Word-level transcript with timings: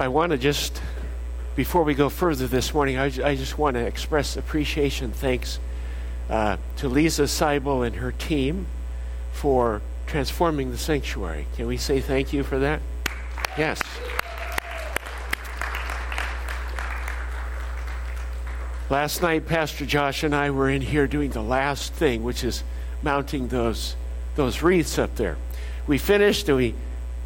I 0.00 0.08
want 0.08 0.32
to 0.32 0.38
just, 0.38 0.80
before 1.56 1.82
we 1.82 1.92
go 1.92 2.08
further 2.08 2.46
this 2.46 2.72
morning, 2.72 2.96
I, 2.96 3.04
I 3.22 3.36
just 3.36 3.58
want 3.58 3.74
to 3.74 3.80
express 3.80 4.34
appreciation, 4.34 5.12
thanks 5.12 5.58
uh, 6.30 6.56
to 6.78 6.88
Lisa 6.88 7.24
Seibel 7.24 7.86
and 7.86 7.96
her 7.96 8.10
team 8.10 8.66
for 9.34 9.82
transforming 10.06 10.70
the 10.70 10.78
sanctuary. 10.78 11.44
Can 11.54 11.66
we 11.66 11.76
say 11.76 12.00
thank 12.00 12.32
you 12.32 12.44
for 12.44 12.58
that? 12.60 12.80
Yes. 13.58 13.78
Last 18.88 19.20
night, 19.20 19.46
Pastor 19.46 19.84
Josh 19.84 20.22
and 20.22 20.34
I 20.34 20.48
were 20.48 20.70
in 20.70 20.80
here 20.80 21.06
doing 21.06 21.32
the 21.32 21.42
last 21.42 21.92
thing, 21.92 22.24
which 22.24 22.42
is 22.42 22.64
mounting 23.02 23.48
those, 23.48 23.96
those 24.34 24.62
wreaths 24.62 24.98
up 24.98 25.16
there. 25.16 25.36
We 25.86 25.98
finished 25.98 26.48
and 26.48 26.56
we 26.56 26.74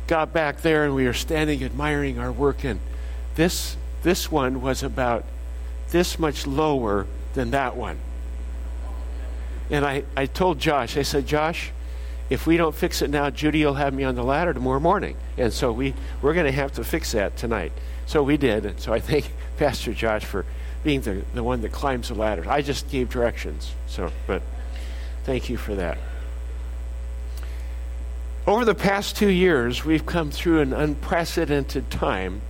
got 0.06 0.32
back 0.32 0.62
there 0.62 0.84
and 0.84 0.94
we 0.94 1.04
were 1.04 1.12
standing 1.12 1.62
admiring 1.64 2.18
our 2.18 2.32
work, 2.32 2.64
and 2.64 2.80
this, 3.34 3.76
this 4.02 4.30
one 4.30 4.60
was 4.60 4.82
about 4.82 5.24
this 5.90 6.18
much 6.18 6.46
lower 6.46 7.06
than 7.34 7.50
that 7.52 7.77
one. 7.77 7.98
And 9.70 9.84
I, 9.84 10.04
I 10.16 10.27
told 10.27 10.58
Josh, 10.58 10.96
I 10.96 11.02
said, 11.02 11.27
Josh, 11.27 11.72
if 12.30 12.46
we 12.46 12.56
don't 12.56 12.74
fix 12.74 13.02
it 13.02 13.10
now, 13.10 13.30
Judy 13.30 13.64
will 13.64 13.74
have 13.74 13.94
me 13.94 14.04
on 14.04 14.14
the 14.14 14.22
ladder 14.22 14.52
tomorrow 14.54 14.80
morning. 14.80 15.16
And 15.36 15.52
so 15.52 15.72
we, 15.72 15.94
we're 16.22 16.34
going 16.34 16.46
to 16.46 16.52
have 16.52 16.72
to 16.72 16.84
fix 16.84 17.12
that 17.12 17.36
tonight. 17.36 17.72
So 18.06 18.22
we 18.22 18.36
did. 18.36 18.66
And 18.66 18.78
so 18.80 18.92
I 18.92 19.00
thank 19.00 19.30
Pastor 19.56 19.92
Josh 19.92 20.24
for 20.24 20.44
being 20.82 21.00
the, 21.00 21.22
the 21.34 21.42
one 21.42 21.61
that 21.62 21.72
climbs 21.72 22.08
the 22.08 22.14
ladder. 22.14 22.44
I 22.48 22.62
just 22.62 22.91
gave 22.91 23.08
directions. 23.08 23.72
So, 23.86 24.12
but 24.27 24.42
thank 25.24 25.48
you 25.48 25.56
for 25.56 25.74
that. 25.74 25.98
Over 28.47 28.67
the 28.67 28.75
past 28.75 29.17
two 29.17 29.31
years, 29.31 29.87
we've 29.87 30.05
come 30.05 30.31
through 30.31 30.61
an 30.61 30.75
unprecedented 30.75 31.91
time 31.91 32.42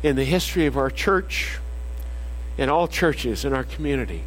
in 0.00 0.14
the 0.14 0.24
history 0.24 0.66
of 0.66 0.76
our 0.76 0.90
church 0.90 1.58
and 2.56 2.70
all 2.70 2.86
churches 2.86 3.44
in 3.44 3.52
our 3.52 3.64
community. 3.64 4.22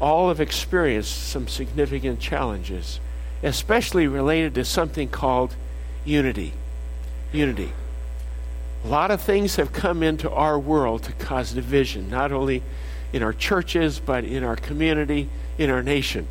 All 0.00 0.28
have 0.28 0.40
experienced 0.40 1.28
some 1.28 1.46
significant 1.46 2.18
challenges, 2.18 2.98
especially 3.44 4.08
related 4.08 4.54
to 4.56 4.64
something 4.64 5.08
called 5.08 5.54
unity. 6.04 6.54
Unity. 7.32 7.72
A 8.84 8.88
lot 8.88 9.12
of 9.12 9.20
things 9.20 9.56
have 9.56 9.72
come 9.72 10.02
into 10.02 10.28
our 10.28 10.58
world 10.58 11.04
to 11.04 11.12
cause 11.12 11.52
division, 11.52 12.10
not 12.10 12.32
only 12.32 12.64
in 13.12 13.22
our 13.22 13.32
churches, 13.32 14.00
but 14.04 14.24
in 14.24 14.42
our 14.42 14.56
community, 14.56 15.28
in 15.56 15.70
our 15.70 15.84
nation. 15.84 16.26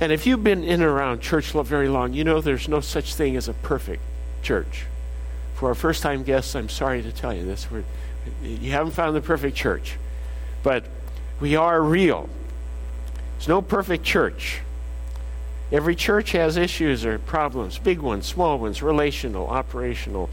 And 0.00 0.12
if 0.12 0.26
you've 0.26 0.44
been 0.44 0.62
in 0.62 0.82
and 0.82 0.82
around 0.82 1.20
church 1.20 1.52
very 1.52 1.88
long, 1.88 2.12
you 2.12 2.22
know 2.22 2.40
there's 2.40 2.68
no 2.68 2.80
such 2.80 3.14
thing 3.14 3.36
as 3.36 3.48
a 3.48 3.54
perfect 3.54 4.02
church. 4.42 4.84
For 5.54 5.70
our 5.70 5.74
first 5.74 6.02
time 6.02 6.22
guests, 6.22 6.54
I'm 6.54 6.68
sorry 6.68 7.02
to 7.02 7.12
tell 7.12 7.32
you 7.32 7.44
this. 7.46 7.70
We're, 7.70 7.84
you 8.42 8.72
haven't 8.72 8.92
found 8.92 9.16
the 9.16 9.22
perfect 9.22 9.56
church. 9.56 9.96
But 10.62 10.84
we 11.40 11.56
are 11.56 11.80
real. 11.80 12.28
There's 13.38 13.48
no 13.48 13.62
perfect 13.62 14.04
church. 14.04 14.60
Every 15.72 15.96
church 15.96 16.32
has 16.32 16.56
issues 16.56 17.04
or 17.04 17.18
problems, 17.18 17.78
big 17.78 18.00
ones, 18.00 18.26
small 18.26 18.58
ones, 18.58 18.82
relational, 18.82 19.48
operational, 19.48 20.28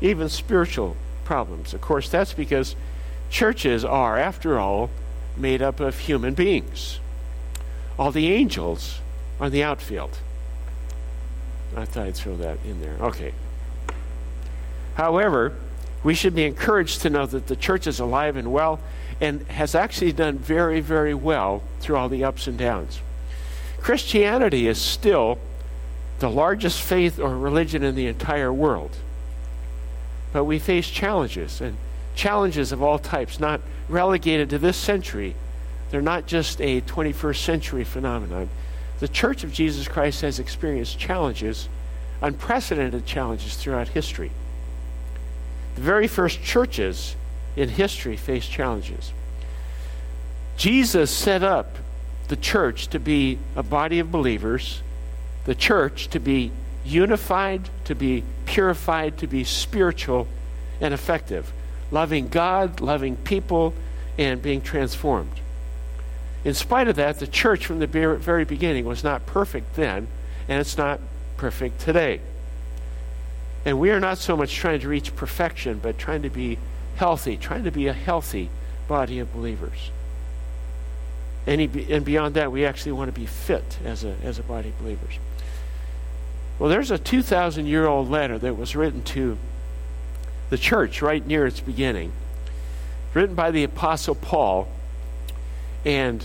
even 0.00 0.28
spiritual 0.28 0.96
problems. 1.24 1.74
Of 1.74 1.80
course, 1.80 2.08
that's 2.08 2.32
because 2.32 2.76
churches 3.30 3.84
are, 3.84 4.16
after 4.16 4.58
all, 4.58 4.90
made 5.36 5.60
up 5.60 5.80
of 5.80 5.98
human 5.98 6.34
beings. 6.34 7.00
All 7.98 8.12
the 8.12 8.32
angels 8.32 9.00
on 9.40 9.50
the 9.50 9.62
outfield. 9.62 10.18
I 11.76 11.84
thought 11.84 12.06
I'd 12.06 12.14
throw 12.16 12.36
that 12.36 12.58
in 12.64 12.80
there. 12.80 12.96
Okay. 13.00 13.32
However, 14.94 15.54
we 16.02 16.14
should 16.14 16.34
be 16.34 16.44
encouraged 16.44 17.02
to 17.02 17.10
know 17.10 17.26
that 17.26 17.46
the 17.46 17.56
church 17.56 17.86
is 17.86 18.00
alive 18.00 18.36
and 18.36 18.52
well 18.52 18.80
and 19.20 19.42
has 19.48 19.74
actually 19.74 20.12
done 20.12 20.38
very, 20.38 20.80
very 20.80 21.14
well 21.14 21.62
through 21.80 21.96
all 21.96 22.08
the 22.08 22.24
ups 22.24 22.46
and 22.46 22.56
downs. 22.56 23.00
Christianity 23.80 24.66
is 24.66 24.80
still 24.80 25.38
the 26.18 26.30
largest 26.30 26.82
faith 26.82 27.18
or 27.18 27.36
religion 27.36 27.82
in 27.82 27.94
the 27.94 28.06
entire 28.06 28.52
world. 28.52 28.96
But 30.32 30.44
we 30.44 30.58
face 30.58 30.88
challenges, 30.88 31.60
and 31.60 31.76
challenges 32.14 32.72
of 32.72 32.82
all 32.82 32.98
types, 32.98 33.40
not 33.40 33.60
relegated 33.88 34.50
to 34.50 34.58
this 34.58 34.76
century. 34.76 35.34
They're 35.90 36.02
not 36.02 36.26
just 36.26 36.60
a 36.60 36.80
21st 36.82 37.44
century 37.44 37.84
phenomenon 37.84 38.50
the 39.00 39.08
Church 39.08 39.44
of 39.44 39.52
Jesus 39.52 39.86
Christ 39.86 40.22
has 40.22 40.38
experienced 40.38 40.98
challenges, 40.98 41.68
unprecedented 42.20 43.06
challenges 43.06 43.56
throughout 43.56 43.88
history. 43.88 44.30
The 45.76 45.82
very 45.82 46.08
first 46.08 46.42
churches 46.42 47.14
in 47.56 47.68
history 47.68 48.16
faced 48.16 48.50
challenges. 48.50 49.12
Jesus 50.56 51.10
set 51.10 51.44
up 51.44 51.76
the 52.26 52.36
church 52.36 52.88
to 52.88 52.98
be 52.98 53.38
a 53.54 53.62
body 53.62 54.00
of 54.00 54.10
believers, 54.10 54.82
the 55.44 55.54
church 55.54 56.08
to 56.08 56.20
be 56.20 56.50
unified, 56.84 57.68
to 57.84 57.94
be 57.94 58.24
purified, 58.46 59.18
to 59.18 59.26
be 59.26 59.44
spiritual 59.44 60.26
and 60.80 60.92
effective, 60.92 61.52
loving 61.90 62.28
God, 62.28 62.80
loving 62.80 63.16
people, 63.16 63.74
and 64.18 64.42
being 64.42 64.60
transformed. 64.60 65.40
In 66.48 66.54
spite 66.54 66.88
of 66.88 66.96
that, 66.96 67.18
the 67.18 67.26
church 67.26 67.66
from 67.66 67.78
the 67.78 67.86
very 67.86 68.46
beginning 68.46 68.86
was 68.86 69.04
not 69.04 69.26
perfect 69.26 69.74
then, 69.74 70.08
and 70.48 70.58
it's 70.58 70.78
not 70.78 70.98
perfect 71.36 71.78
today. 71.78 72.22
And 73.66 73.78
we 73.78 73.90
are 73.90 74.00
not 74.00 74.16
so 74.16 74.34
much 74.34 74.54
trying 74.54 74.80
to 74.80 74.88
reach 74.88 75.14
perfection, 75.14 75.78
but 75.78 75.98
trying 75.98 76.22
to 76.22 76.30
be 76.30 76.56
healthy, 76.96 77.36
trying 77.36 77.64
to 77.64 77.70
be 77.70 77.86
a 77.86 77.92
healthy 77.92 78.48
body 78.88 79.18
of 79.18 79.30
believers. 79.30 79.90
And, 81.46 81.70
beyond 82.06 82.34
that, 82.36 82.50
we 82.50 82.64
actually 82.64 82.92
want 82.92 83.12
to 83.14 83.20
be 83.20 83.26
fit 83.26 83.76
as 83.84 84.02
a, 84.04 84.16
as 84.22 84.38
a 84.38 84.42
body 84.42 84.70
of 84.70 84.78
believers. 84.78 85.18
Well, 86.58 86.70
there's 86.70 86.90
a 86.90 86.96
2,000 86.96 87.66
year 87.66 87.86
old 87.86 88.08
letter 88.08 88.38
that 88.38 88.56
was 88.56 88.74
written 88.74 89.02
to 89.02 89.36
the 90.48 90.56
church 90.56 91.02
right 91.02 91.26
near 91.26 91.46
its 91.46 91.60
beginning, 91.60 92.10
written 93.12 93.34
by 93.34 93.50
the 93.50 93.64
Apostle 93.64 94.14
Paul 94.14 94.66
and 95.84 96.24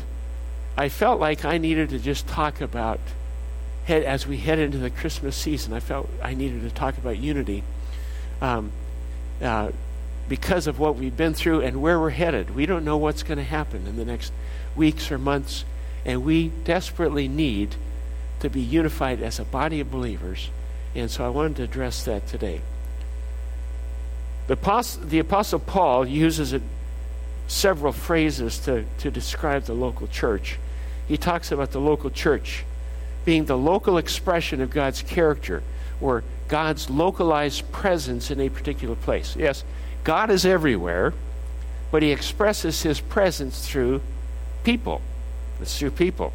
I 0.75 0.89
felt 0.89 1.19
like 1.19 1.45
I 1.45 1.57
needed 1.57 1.89
to 1.89 1.99
just 1.99 2.27
talk 2.27 2.61
about, 2.61 2.99
as 3.87 4.25
we 4.25 4.37
head 4.37 4.59
into 4.59 4.77
the 4.77 4.89
Christmas 4.89 5.35
season, 5.35 5.73
I 5.73 5.79
felt 5.79 6.09
I 6.21 6.33
needed 6.33 6.61
to 6.61 6.71
talk 6.71 6.97
about 6.97 7.17
unity 7.17 7.63
um, 8.41 8.71
uh, 9.41 9.71
because 10.27 10.67
of 10.67 10.79
what 10.79 10.95
we've 10.95 11.15
been 11.15 11.33
through 11.33 11.61
and 11.61 11.81
where 11.81 11.99
we're 11.99 12.09
headed. 12.09 12.55
We 12.55 12.65
don't 12.65 12.85
know 12.85 12.97
what's 12.97 13.23
going 13.23 13.37
to 13.37 13.43
happen 13.43 13.85
in 13.85 13.97
the 13.97 14.05
next 14.05 14.33
weeks 14.75 15.11
or 15.11 15.17
months, 15.17 15.63
and 16.05 16.23
we 16.23 16.49
desperately 16.63 17.27
need 17.27 17.75
to 18.39 18.49
be 18.49 18.61
unified 18.61 19.21
as 19.21 19.39
a 19.39 19.45
body 19.45 19.79
of 19.79 19.91
believers. 19.91 20.49
And 20.95 21.09
so 21.09 21.25
I 21.25 21.29
wanted 21.29 21.57
to 21.57 21.63
address 21.63 22.03
that 22.05 22.27
today. 22.27 22.61
The, 24.47 24.55
the 25.05 25.19
Apostle 25.19 25.59
Paul 25.59 26.07
uses 26.07 26.51
it 26.51 26.61
several 27.47 27.93
phrases 27.93 28.59
to, 28.59 28.85
to 28.99 29.11
describe 29.11 29.63
the 29.63 29.73
local 29.73 30.07
church. 30.07 30.57
He 31.13 31.17
talks 31.17 31.51
about 31.51 31.69
the 31.69 31.79
local 31.79 32.09
church 32.09 32.65
being 33.23 33.45
the 33.45 33.55
local 33.55 33.99
expression 33.99 34.61
of 34.61 34.71
God's 34.71 35.03
character 35.03 35.61
or 36.01 36.23
God's 36.47 36.89
localized 36.89 37.71
presence 37.71 38.31
in 38.31 38.41
a 38.41 38.49
particular 38.49 38.95
place. 38.95 39.35
Yes, 39.35 39.63
God 40.03 40.31
is 40.31 40.43
everywhere, 40.43 41.13
but 41.91 42.01
He 42.01 42.11
expresses 42.11 42.81
His 42.81 42.99
presence 42.99 43.69
through 43.69 44.01
people. 44.63 45.01
It's 45.61 45.77
through 45.77 45.91
people. 45.91 46.33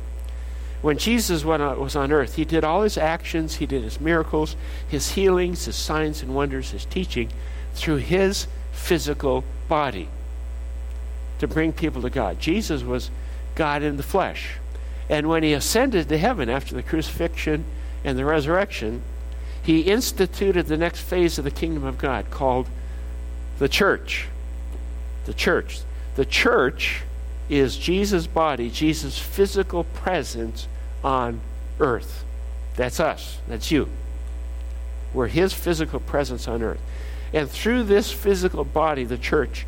When 0.80 0.96
Jesus 0.96 1.44
was 1.44 1.96
on 1.96 2.12
earth, 2.12 2.36
He 2.36 2.44
did 2.44 2.62
all 2.62 2.82
His 2.82 2.96
actions, 2.96 3.56
He 3.56 3.66
did 3.66 3.82
His 3.82 4.00
miracles, 4.00 4.54
His 4.86 5.10
healings, 5.10 5.64
His 5.64 5.74
signs 5.74 6.22
and 6.22 6.36
wonders, 6.36 6.70
His 6.70 6.84
teaching 6.84 7.30
through 7.74 7.96
His 7.96 8.46
physical 8.70 9.42
body 9.66 10.06
to 11.40 11.48
bring 11.48 11.72
people 11.72 12.02
to 12.02 12.10
God. 12.10 12.38
Jesus 12.38 12.84
was 12.84 13.10
God 13.56 13.82
in 13.82 13.96
the 13.96 14.04
flesh. 14.04 14.52
And 15.08 15.28
when 15.28 15.42
he 15.42 15.52
ascended 15.52 16.08
to 16.08 16.18
heaven 16.18 16.48
after 16.48 16.74
the 16.74 16.82
crucifixion 16.82 17.64
and 18.04 18.18
the 18.18 18.24
resurrection, 18.24 19.02
he 19.62 19.82
instituted 19.82 20.66
the 20.66 20.76
next 20.76 21.00
phase 21.00 21.38
of 21.38 21.44
the 21.44 21.50
kingdom 21.50 21.84
of 21.84 21.98
God 21.98 22.30
called 22.30 22.68
the 23.58 23.68
church. 23.68 24.28
The 25.24 25.34
church. 25.34 25.80
The 26.16 26.24
church 26.24 27.02
is 27.48 27.76
Jesus' 27.76 28.26
body, 28.26 28.70
Jesus' 28.70 29.18
physical 29.18 29.84
presence 29.84 30.68
on 31.02 31.40
earth. 31.80 32.24
That's 32.76 33.00
us. 33.00 33.38
That's 33.48 33.70
you. 33.70 33.88
We're 35.14 35.28
his 35.28 35.52
physical 35.52 36.00
presence 36.00 36.46
on 36.46 36.62
earth. 36.62 36.80
And 37.32 37.48
through 37.48 37.84
this 37.84 38.10
physical 38.10 38.64
body, 38.64 39.04
the 39.04 39.18
church, 39.18 39.66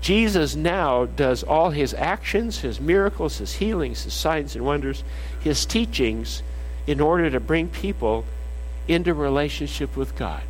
Jesus 0.00 0.54
now 0.54 1.06
does 1.06 1.42
all 1.42 1.70
his 1.70 1.92
actions, 1.94 2.60
his 2.60 2.80
miracles, 2.80 3.38
his 3.38 3.54
healings, 3.54 4.04
his 4.04 4.14
signs 4.14 4.54
and 4.54 4.64
wonders, 4.64 5.02
his 5.40 5.66
teachings 5.66 6.42
in 6.86 7.00
order 7.00 7.28
to 7.30 7.40
bring 7.40 7.68
people 7.68 8.24
into 8.86 9.12
relationship 9.12 9.96
with 9.96 10.16
God. 10.16 10.42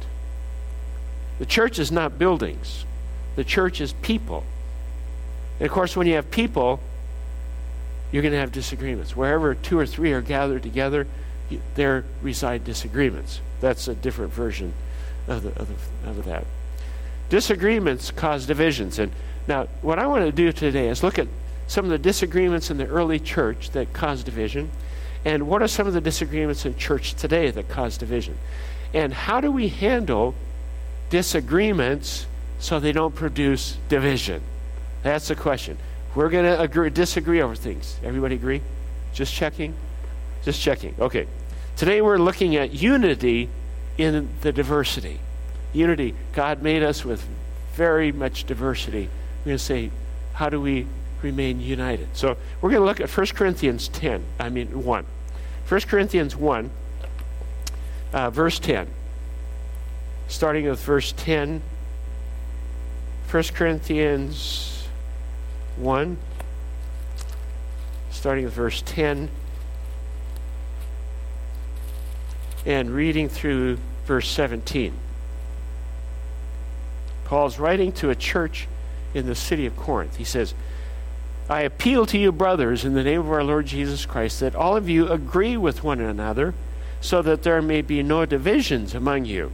The 1.38 1.46
church 1.46 1.78
is 1.78 1.90
not 1.90 2.18
buildings, 2.18 2.84
the 3.36 3.44
church 3.44 3.80
is 3.80 3.92
people. 3.94 4.44
And 5.58 5.66
of 5.66 5.72
course, 5.72 5.96
when 5.96 6.06
you 6.06 6.14
have 6.14 6.30
people, 6.30 6.80
you're 8.12 8.22
going 8.22 8.32
to 8.32 8.38
have 8.38 8.52
disagreements. 8.52 9.16
Wherever 9.16 9.54
two 9.54 9.78
or 9.78 9.86
three 9.86 10.12
are 10.12 10.20
gathered 10.20 10.62
together, 10.62 11.06
there 11.74 12.04
reside 12.22 12.64
disagreements. 12.64 13.40
That's 13.60 13.88
a 13.88 13.94
different 13.94 14.32
version 14.32 14.72
of, 15.26 15.42
the, 15.42 15.48
of, 15.60 15.68
the, 15.68 16.10
of 16.10 16.24
that. 16.26 16.44
Disagreements 17.28 18.10
cause 18.10 18.46
divisions. 18.46 18.98
And 18.98 19.12
now, 19.48 19.66
what 19.80 19.98
I 19.98 20.06
want 20.06 20.24
to 20.24 20.32
do 20.32 20.52
today 20.52 20.88
is 20.88 21.02
look 21.02 21.18
at 21.18 21.26
some 21.66 21.84
of 21.86 21.90
the 21.90 21.98
disagreements 21.98 22.70
in 22.70 22.76
the 22.76 22.86
early 22.86 23.18
church 23.18 23.70
that 23.70 23.92
caused 23.92 24.26
division, 24.26 24.70
and 25.24 25.48
what 25.48 25.62
are 25.62 25.68
some 25.68 25.86
of 25.86 25.94
the 25.94 26.00
disagreements 26.00 26.64
in 26.64 26.76
church 26.76 27.14
today 27.14 27.50
that 27.50 27.68
cause 27.68 27.98
division. 27.98 28.36
And 28.94 29.12
how 29.12 29.40
do 29.40 29.50
we 29.50 29.68
handle 29.68 30.34
disagreements 31.10 32.26
so 32.58 32.78
they 32.78 32.92
don't 32.92 33.14
produce 33.14 33.76
division? 33.88 34.42
That's 35.02 35.28
the 35.28 35.34
question. 35.34 35.78
We're 36.14 36.30
going 36.30 36.44
to 36.44 36.60
agree, 36.60 36.90
disagree 36.90 37.40
over 37.42 37.54
things. 37.54 37.98
Everybody 38.02 38.34
agree? 38.36 38.62
Just 39.12 39.34
checking? 39.34 39.74
Just 40.44 40.60
checking. 40.60 40.94
Okay. 40.98 41.26
Today 41.76 42.00
we're 42.00 42.18
looking 42.18 42.56
at 42.56 42.72
unity 42.72 43.48
in 43.96 44.28
the 44.40 44.52
diversity. 44.52 45.20
Unity. 45.72 46.14
God 46.32 46.62
made 46.62 46.82
us 46.82 47.04
with 47.04 47.26
very 47.74 48.10
much 48.10 48.44
diversity. 48.44 49.08
We're 49.40 49.50
going 49.50 49.58
to 49.58 49.64
say, 49.64 49.90
how 50.34 50.48
do 50.48 50.60
we 50.60 50.86
remain 51.22 51.60
united? 51.60 52.08
So 52.16 52.36
we're 52.60 52.70
going 52.70 52.82
to 52.82 52.86
look 52.86 53.00
at 53.00 53.10
1 53.10 53.26
Corinthians 53.28 53.88
10, 53.88 54.24
I 54.38 54.48
mean 54.48 54.84
1. 54.84 55.06
1 55.68 55.80
Corinthians 55.82 56.36
1, 56.36 56.70
uh, 58.12 58.30
verse 58.30 58.58
10. 58.58 58.88
Starting 60.28 60.68
with 60.68 60.80
verse 60.80 61.12
10. 61.16 61.62
1 63.30 63.44
Corinthians 63.54 64.88
1, 65.76 66.16
starting 68.10 68.44
with 68.44 68.54
verse 68.54 68.82
10, 68.86 69.28
and 72.64 72.90
reading 72.90 73.28
through 73.28 73.78
verse 74.06 74.28
17. 74.30 74.94
Paul's 77.24 77.58
writing 77.58 77.92
to 77.92 78.08
a 78.08 78.14
church 78.14 78.66
in 79.14 79.26
the 79.26 79.34
city 79.34 79.66
of 79.66 79.76
Corinth. 79.76 80.16
He 80.16 80.24
says, 80.24 80.54
I 81.48 81.62
appeal 81.62 82.04
to 82.06 82.18
you, 82.18 82.30
brothers, 82.30 82.84
in 82.84 82.92
the 82.94 83.02
name 83.02 83.20
of 83.20 83.30
our 83.30 83.42
Lord 83.42 83.66
Jesus 83.66 84.04
Christ, 84.04 84.40
that 84.40 84.54
all 84.54 84.76
of 84.76 84.88
you 84.88 85.08
agree 85.08 85.56
with 85.56 85.82
one 85.82 86.00
another, 86.00 86.54
so 87.00 87.22
that 87.22 87.42
there 87.42 87.62
may 87.62 87.80
be 87.80 88.02
no 88.02 88.26
divisions 88.26 88.94
among 88.94 89.24
you, 89.24 89.52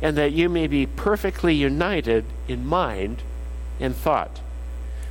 and 0.00 0.16
that 0.16 0.32
you 0.32 0.48
may 0.48 0.66
be 0.66 0.86
perfectly 0.86 1.54
united 1.54 2.24
in 2.48 2.66
mind 2.66 3.22
and 3.78 3.94
thought. 3.94 4.40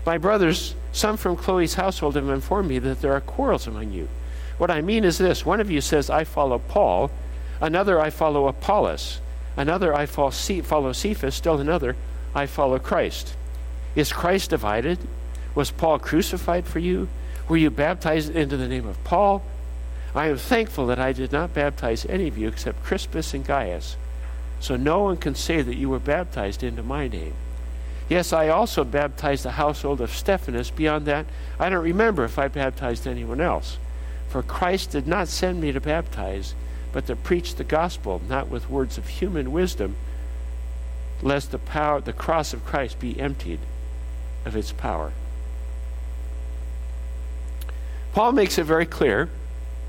My 0.06 0.18
brothers, 0.18 0.76
some 0.92 1.18
from 1.18 1.36
Chloe's 1.36 1.76
household 1.76 2.16
have 2.16 2.30
informed 2.30 2.70
me 2.70 2.80
that 2.80 3.02
there 3.02 3.14
are 3.14 3.22
quarrels 3.22 3.68
among 3.68 3.92
you. 3.92 4.08
What 4.58 4.72
I 4.72 4.82
mean 4.82 5.04
is 5.04 5.18
this 5.18 5.46
one 5.46 5.60
of 5.60 5.70
you 5.70 5.82
says, 5.82 6.10
I 6.10 6.24
follow 6.24 6.60
Paul, 6.60 7.12
another, 7.62 8.00
I 8.00 8.10
follow 8.10 8.48
Apollos, 8.48 9.20
another, 9.58 9.94
I 9.94 10.06
follow 10.06 10.32
Cephas, 10.32 11.36
still 11.36 11.60
another, 11.60 11.96
I 12.34 12.46
follow 12.46 12.80
Christ. 12.80 13.36
Is 13.96 14.12
Christ 14.12 14.50
divided? 14.50 15.00
Was 15.56 15.72
Paul 15.72 16.00
crucified 16.00 16.66
for 16.66 16.80
you? 16.80 17.08
Were 17.48 17.56
you 17.56 17.70
baptized 17.70 18.36
into 18.36 18.58
the 18.58 18.68
name 18.68 18.86
of 18.86 19.02
Paul? 19.06 19.42
I 20.14 20.28
am 20.28 20.38
thankful 20.38 20.88
that 20.88 21.00
I 21.00 21.14
did 21.14 21.32
not 21.32 21.54
baptize 21.54 22.06
any 22.06 22.28
of 22.28 22.38
you 22.38 22.50
except 22.50 22.84
Crispus 22.84 23.34
and 23.34 23.46
Gaius. 23.46 23.96
So 24.60 24.76
no 24.76 25.02
one 25.02 25.18
can 25.18 25.36
say 25.36 25.62
that 25.62 25.76
you 25.76 25.90
were 25.90 26.00
baptized 26.00 26.62
into 26.62 26.84
my 26.84 27.08
name. 27.08 27.34
Yes, 28.10 28.34
I 28.34 28.50
also 28.50 28.84
baptized 28.84 29.44
the 29.44 29.52
household 29.52 30.02
of 30.02 30.12
Stephanas. 30.12 30.72
Beyond 30.72 31.06
that, 31.06 31.26
I 31.60 31.70
don't 31.70 31.84
remember 31.84 32.26
if 32.26 32.38
I 32.38 32.50
baptized 32.50 33.08
anyone 33.08 33.42
else. 33.42 33.78
For 34.28 34.44
Christ 34.44 34.92
did 34.92 35.08
not 35.08 35.30
send 35.30 35.62
me 35.62 35.72
to 35.72 35.80
baptize, 35.80 36.54
but 36.92 37.08
to 37.08 37.16
preach 37.16 37.56
the 37.56 37.64
gospel, 37.64 38.22
not 38.28 38.50
with 38.50 38.70
words 38.70 38.98
of 38.98 39.08
human 39.08 39.52
wisdom, 39.52 39.96
lest 41.22 41.52
the 41.52 41.58
power 41.58 42.02
the 42.02 42.14
cross 42.14 42.54
of 42.54 42.66
Christ 42.66 43.00
be 43.00 43.20
emptied 43.20 43.60
of 44.46 44.56
its 44.56 44.72
power. 44.72 45.12
Paul 48.14 48.32
makes 48.32 48.58
it 48.58 48.64
very 48.64 48.86
clear 48.86 49.28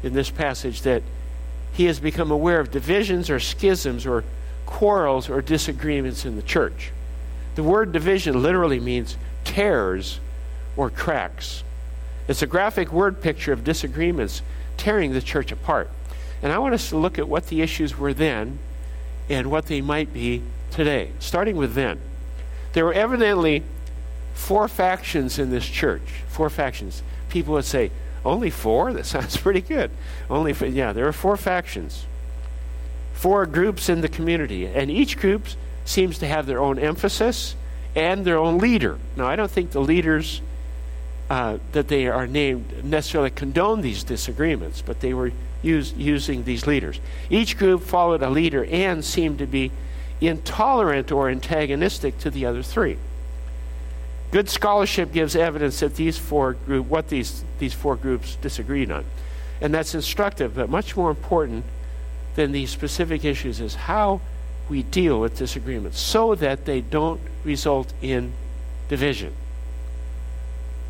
in 0.02 0.12
this 0.12 0.30
passage 0.30 0.82
that 0.82 1.02
he 1.72 1.84
has 1.84 2.00
become 2.00 2.30
aware 2.30 2.58
of 2.58 2.70
divisions 2.70 3.30
or 3.30 3.38
schisms 3.38 4.06
or 4.06 4.24
quarrels 4.64 5.30
or 5.30 5.40
disagreements 5.42 6.24
in 6.24 6.36
the 6.36 6.42
church. 6.42 6.90
The 7.54 7.62
word 7.62 7.92
division 7.92 8.42
literally 8.42 8.80
means 8.80 9.16
tears 9.44 10.18
or 10.76 10.90
cracks. 10.90 11.62
It's 12.28 12.42
a 12.42 12.46
graphic 12.46 12.92
word 12.92 13.20
picture 13.20 13.52
of 13.52 13.62
disagreements 13.62 14.42
tearing 14.76 15.12
the 15.12 15.22
church 15.22 15.52
apart. 15.52 15.90
And 16.42 16.52
I 16.52 16.58
want 16.58 16.74
us 16.74 16.88
to 16.90 16.96
look 16.96 17.18
at 17.18 17.28
what 17.28 17.46
the 17.46 17.62
issues 17.62 17.96
were 17.96 18.12
then 18.12 18.58
and 19.28 19.50
what 19.50 19.66
they 19.66 19.80
might 19.80 20.12
be 20.12 20.42
today. 20.70 21.12
Starting 21.18 21.56
with 21.56 21.74
then. 21.74 22.00
There 22.72 22.84
were 22.84 22.92
evidently 22.92 23.62
four 24.36 24.68
factions 24.68 25.38
in 25.38 25.50
this 25.50 25.66
church. 25.66 26.02
Four 26.28 26.50
factions. 26.50 27.02
People 27.28 27.54
would 27.54 27.64
say, 27.64 27.90
only 28.24 28.50
four? 28.50 28.92
That 28.92 29.06
sounds 29.14 29.36
pretty 29.36 29.62
good. 29.62 29.90
Only, 30.30 30.52
for, 30.52 30.66
yeah, 30.66 30.92
there 30.92 31.08
are 31.08 31.12
four 31.12 31.36
factions. 31.36 32.06
Four 33.14 33.46
groups 33.46 33.88
in 33.88 34.02
the 34.02 34.08
community. 34.08 34.66
And 34.66 34.90
each 34.90 35.18
group 35.18 35.46
seems 35.84 36.18
to 36.18 36.26
have 36.26 36.46
their 36.46 36.60
own 36.60 36.78
emphasis 36.78 37.56
and 37.94 38.24
their 38.24 38.38
own 38.38 38.58
leader. 38.58 38.98
Now, 39.16 39.26
I 39.26 39.36
don't 39.36 39.50
think 39.50 39.70
the 39.70 39.80
leaders 39.80 40.42
uh, 41.30 41.58
that 41.72 41.88
they 41.88 42.06
are 42.06 42.26
named 42.26 42.84
necessarily 42.84 43.30
condone 43.30 43.80
these 43.80 44.04
disagreements, 44.04 44.82
but 44.82 45.00
they 45.00 45.14
were 45.14 45.32
use, 45.62 45.92
using 45.94 46.44
these 46.44 46.66
leaders. 46.66 47.00
Each 47.30 47.56
group 47.56 47.82
followed 47.82 48.22
a 48.22 48.30
leader 48.30 48.64
and 48.66 49.04
seemed 49.04 49.38
to 49.38 49.46
be 49.46 49.72
intolerant 50.20 51.10
or 51.10 51.28
antagonistic 51.28 52.18
to 52.18 52.30
the 52.30 52.44
other 52.46 52.62
three. 52.62 52.98
Good 54.36 54.50
scholarship 54.50 55.14
gives 55.14 55.34
evidence 55.34 55.80
that 55.80 55.96
these 55.96 56.18
four 56.18 56.52
group, 56.52 56.88
what 56.88 57.08
these, 57.08 57.42
these 57.58 57.72
four 57.72 57.96
groups 57.96 58.36
disagreed 58.42 58.90
on. 58.90 59.06
And 59.62 59.72
that's 59.72 59.94
instructive, 59.94 60.56
but 60.56 60.68
much 60.68 60.94
more 60.94 61.08
important 61.08 61.64
than 62.34 62.52
these 62.52 62.68
specific 62.68 63.24
issues 63.24 63.62
is 63.62 63.74
how 63.74 64.20
we 64.68 64.82
deal 64.82 65.22
with 65.22 65.38
disagreements 65.38 65.98
so 65.98 66.34
that 66.34 66.66
they 66.66 66.82
don't 66.82 67.18
result 67.44 67.94
in 68.02 68.34
division. 68.90 69.32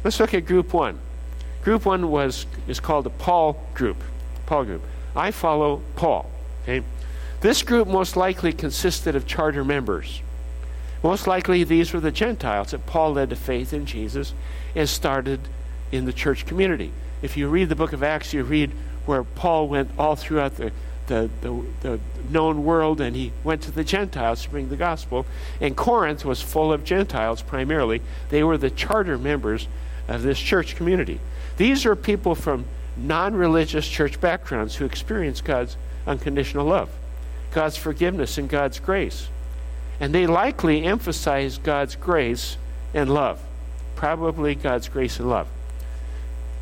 Let's 0.02 0.18
look 0.18 0.34
at 0.34 0.44
group 0.44 0.72
one. 0.72 0.98
Group 1.62 1.86
one 1.86 2.10
was 2.10 2.46
is 2.66 2.80
called 2.80 3.04
the 3.04 3.10
Paul 3.10 3.64
group. 3.74 4.02
Paul 4.46 4.64
group. 4.64 4.82
I 5.14 5.30
follow 5.30 5.82
Paul. 5.94 6.28
Okay? 6.64 6.84
This 7.42 7.62
group 7.62 7.86
most 7.86 8.16
likely 8.16 8.52
consisted 8.52 9.14
of 9.14 9.24
charter 9.24 9.64
members. 9.64 10.20
Most 11.02 11.26
likely 11.26 11.64
these 11.64 11.92
were 11.92 12.00
the 12.00 12.10
Gentiles 12.10 12.70
that 12.70 12.86
Paul 12.86 13.12
led 13.12 13.30
to 13.30 13.36
faith 13.36 13.72
in 13.72 13.86
Jesus 13.86 14.32
and 14.74 14.88
started 14.88 15.40
in 15.92 16.04
the 16.04 16.12
church 16.12 16.46
community. 16.46 16.92
If 17.22 17.36
you 17.36 17.48
read 17.48 17.68
the 17.68 17.76
book 17.76 17.92
of 17.92 18.02
Acts, 18.02 18.32
you 18.32 18.42
read 18.42 18.72
where 19.04 19.22
Paul 19.22 19.68
went 19.68 19.90
all 19.98 20.16
throughout 20.16 20.56
the 20.56 20.72
the, 21.06 21.30
the, 21.40 21.62
the 21.82 22.00
known 22.30 22.64
world 22.64 23.00
and 23.00 23.14
he 23.14 23.32
went 23.44 23.62
to 23.62 23.70
the 23.70 23.84
Gentiles 23.84 24.42
to 24.42 24.50
bring 24.50 24.68
the 24.68 24.76
gospel. 24.76 25.26
And 25.60 25.76
Corinth 25.76 26.24
was 26.24 26.42
full 26.42 26.72
of 26.72 26.84
Gentiles 26.84 27.42
primarily. 27.42 28.02
They 28.28 28.42
were 28.42 28.58
the 28.58 28.70
charter 28.70 29.18
members 29.18 29.68
of 30.08 30.22
this 30.22 30.38
church 30.38 30.76
community. 30.76 31.20
These 31.56 31.86
are 31.86 31.96
people 31.96 32.34
from 32.34 32.66
non 32.96 33.34
religious 33.34 33.86
church 33.88 34.20
backgrounds 34.20 34.76
who 34.76 34.84
experience 34.84 35.40
God's 35.40 35.76
unconditional 36.06 36.66
love, 36.66 36.90
God's 37.50 37.76
forgiveness, 37.76 38.38
and 38.38 38.48
God's 38.48 38.78
grace. 38.78 39.28
And 40.00 40.14
they 40.14 40.26
likely 40.26 40.84
emphasize 40.84 41.58
God's 41.58 41.96
grace 41.96 42.56
and 42.92 43.12
love, 43.12 43.40
probably 43.94 44.54
God's 44.54 44.88
grace 44.88 45.18
and 45.18 45.28
love. 45.28 45.48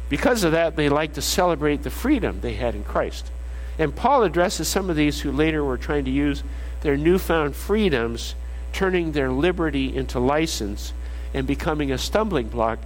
Because 0.08 0.44
of 0.44 0.52
that, 0.52 0.76
they 0.76 0.88
like 0.88 1.14
to 1.14 1.22
celebrate 1.22 1.82
the 1.82 1.90
freedom 1.90 2.40
they 2.40 2.54
had 2.54 2.74
in 2.74 2.84
Christ. 2.84 3.30
And 3.78 3.94
Paul 3.96 4.22
addresses 4.22 4.68
some 4.68 4.88
of 4.88 4.96
these 4.96 5.20
who 5.20 5.32
later 5.32 5.64
were 5.64 5.78
trying 5.78 6.04
to 6.04 6.10
use 6.10 6.44
their 6.82 6.96
newfound 6.96 7.56
freedoms, 7.56 8.34
turning 8.72 9.12
their 9.12 9.32
liberty 9.32 9.96
into 9.96 10.20
license 10.20 10.92
and 11.32 11.46
becoming 11.46 11.90
a 11.90 11.98
stumbling 11.98 12.48
block 12.48 12.78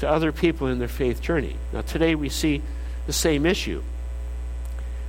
to 0.00 0.08
other 0.08 0.32
people 0.32 0.66
in 0.66 0.78
their 0.78 0.88
faith 0.88 1.22
journey. 1.22 1.56
Now, 1.72 1.80
today 1.80 2.14
we 2.14 2.28
see 2.28 2.62
the 3.06 3.12
same 3.12 3.46
issue. 3.46 3.82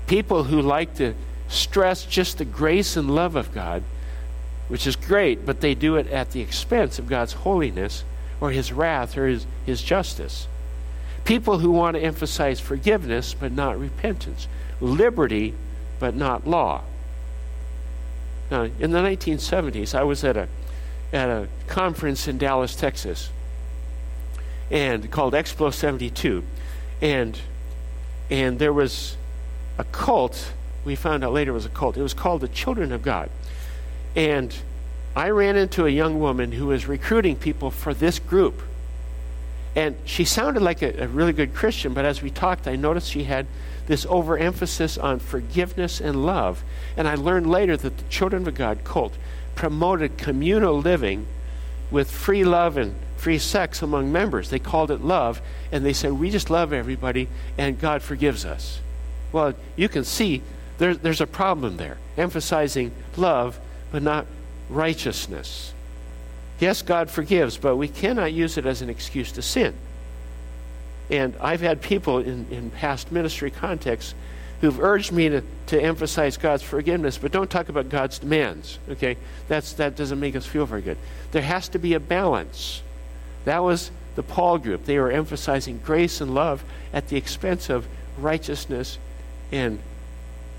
People 0.07 0.45
who 0.45 0.62
like 0.62 0.95
to 0.95 1.13
stress 1.50 2.05
just 2.05 2.38
the 2.38 2.45
grace 2.45 2.95
and 2.95 3.13
love 3.13 3.36
of 3.36 3.53
God, 3.53 3.83
which 4.69 4.88
is 4.88 4.95
great, 4.95 5.45
but 5.45 5.59
they 5.59 5.75
do 5.75 5.97
it 5.97 6.07
at 6.07 6.31
the 6.31 6.39
expense 6.39 6.97
of 6.97 7.07
God's 7.07 7.33
holiness 7.33 8.05
or 8.39 8.51
his 8.51 8.71
wrath 8.71 9.17
or 9.17 9.27
his, 9.27 9.45
his 9.65 9.81
justice. 9.81 10.47
People 11.25 11.59
who 11.59 11.71
want 11.71 11.97
to 11.97 12.01
emphasize 12.01 12.59
forgiveness 12.59 13.33
but 13.33 13.51
not 13.51 13.77
repentance 13.77 14.47
liberty, 14.81 15.53
but 15.99 16.15
not 16.15 16.47
law. 16.47 16.81
Now, 18.49 18.63
in 18.79 18.91
the 18.91 18.99
1970s, 18.99 19.93
I 19.93 20.03
was 20.03 20.23
at 20.23 20.38
a, 20.38 20.47
at 21.13 21.29
a 21.29 21.47
conference 21.67 22.27
in 22.27 22.38
Dallas, 22.38 22.75
Texas, 22.75 23.29
and 24.71 25.09
called 25.11 25.33
Explo 25.33 25.73
72. 25.73 26.43
And, 27.01 27.39
and 28.29 28.57
there 28.59 28.73
was 28.73 29.17
a 29.77 29.83
cult. 29.83 30.53
We 30.85 30.95
found 30.95 31.23
out 31.23 31.33
later 31.33 31.51
it 31.51 31.53
was 31.53 31.65
a 31.65 31.69
cult. 31.69 31.97
It 31.97 32.01
was 32.01 32.13
called 32.13 32.41
the 32.41 32.47
Children 32.47 32.91
of 32.91 33.01
God. 33.01 33.29
And 34.15 34.55
I 35.15 35.29
ran 35.29 35.55
into 35.55 35.85
a 35.85 35.89
young 35.89 36.19
woman 36.19 36.51
who 36.51 36.67
was 36.67 36.87
recruiting 36.87 37.35
people 37.35 37.71
for 37.71 37.93
this 37.93 38.19
group. 38.19 38.61
And 39.75 39.95
she 40.05 40.25
sounded 40.25 40.61
like 40.61 40.81
a, 40.81 41.03
a, 41.03 41.07
really 41.07 41.33
good 41.33 41.53
Christian, 41.53 41.93
but 41.93 42.05
as 42.05 42.21
we 42.21 42.29
talked, 42.29 42.67
I 42.67 42.75
noticed 42.75 43.11
she 43.11 43.23
had 43.23 43.45
this 43.87 44.05
overemphasis 44.05 44.97
on 44.97 45.19
forgiveness 45.19 46.01
and 46.01 46.25
love. 46.25 46.63
And 46.97 47.07
I 47.07 47.15
learned 47.15 47.49
later 47.49 47.77
that 47.77 47.97
the 47.97 48.03
Children 48.09 48.47
of 48.47 48.55
God 48.55 48.83
cult 48.83 49.13
promoted 49.55 50.17
communal 50.17 50.79
living 50.79 51.27
with 51.91 52.09
free 52.09 52.43
love 52.43 52.77
and 52.77 52.95
free 53.17 53.37
sex 53.37 53.81
among 53.81 54.11
members. 54.11 54.49
They 54.49 54.59
called 54.59 54.91
it 54.91 55.01
love, 55.01 55.41
and 55.71 55.85
they 55.85 55.93
said, 55.93 56.13
We 56.13 56.29
just 56.29 56.49
love 56.49 56.71
everybody, 56.71 57.27
and 57.57 57.79
God 57.79 58.01
forgives 58.01 58.45
us. 58.45 58.79
Well, 59.31 59.53
you 59.75 59.89
can 59.89 60.03
see 60.03 60.41
there, 60.77 60.95
there's 60.95 61.21
a 61.21 61.27
problem 61.27 61.77
there, 61.77 61.97
emphasizing 62.17 62.91
love, 63.17 63.59
but 63.91 64.03
not 64.03 64.25
righteousness. 64.69 65.74
Yes, 66.60 66.81
God 66.81 67.10
forgives, 67.10 67.58
but 67.58 67.77
we 67.77 67.88
cannot 67.88 68.34
use 68.34 68.58
it 68.58 68.65
as 68.65 68.81
an 68.81 68.89
excuse 68.89 69.31
to 69.34 69.41
sin. 69.41 69.74
And 71.10 71.36
I've 71.39 71.62
had 71.62 71.81
people 71.81 72.19
in, 72.19 72.46
in 72.51 72.69
past 72.69 73.12
ministry 73.12 73.50
contexts 73.50 74.13
who've 74.62 74.79
urged 74.79 75.12
me 75.12 75.29
to, 75.29 75.41
to 75.67 75.81
emphasize 75.81 76.38
God's 76.38 76.63
forgiveness, 76.63 77.17
but 77.17 77.31
don't 77.31 77.50
talk 77.50 77.69
about 77.69 77.89
God's 77.89 78.19
demands. 78.19 78.77
Okay? 78.89 79.17
That's, 79.48 79.74
that 79.74 79.96
doesn't 79.96 80.19
make 80.19 80.36
us 80.36 80.46
feel 80.46 80.65
very 80.65 80.81
good. 80.81 80.98
There 81.31 81.41
has 81.41 81.69
to 81.69 81.79
be 81.79 81.93
a 81.93 82.00
balance. 82.00 82.81
That 83.46 83.63
was 83.63 83.89
the 84.15 84.24
Paul 84.24 84.58
group. 84.58 84.86
They 84.86 85.00
were 85.00 85.12
emphasizing 85.12 85.79
grace 85.84 86.19
and 86.19 86.36
love 86.36 86.63
at 86.91 87.08
the 87.08 87.15
expense 87.15 87.69
of 87.69 87.88
righteousness 88.17 88.98
and, 89.51 89.79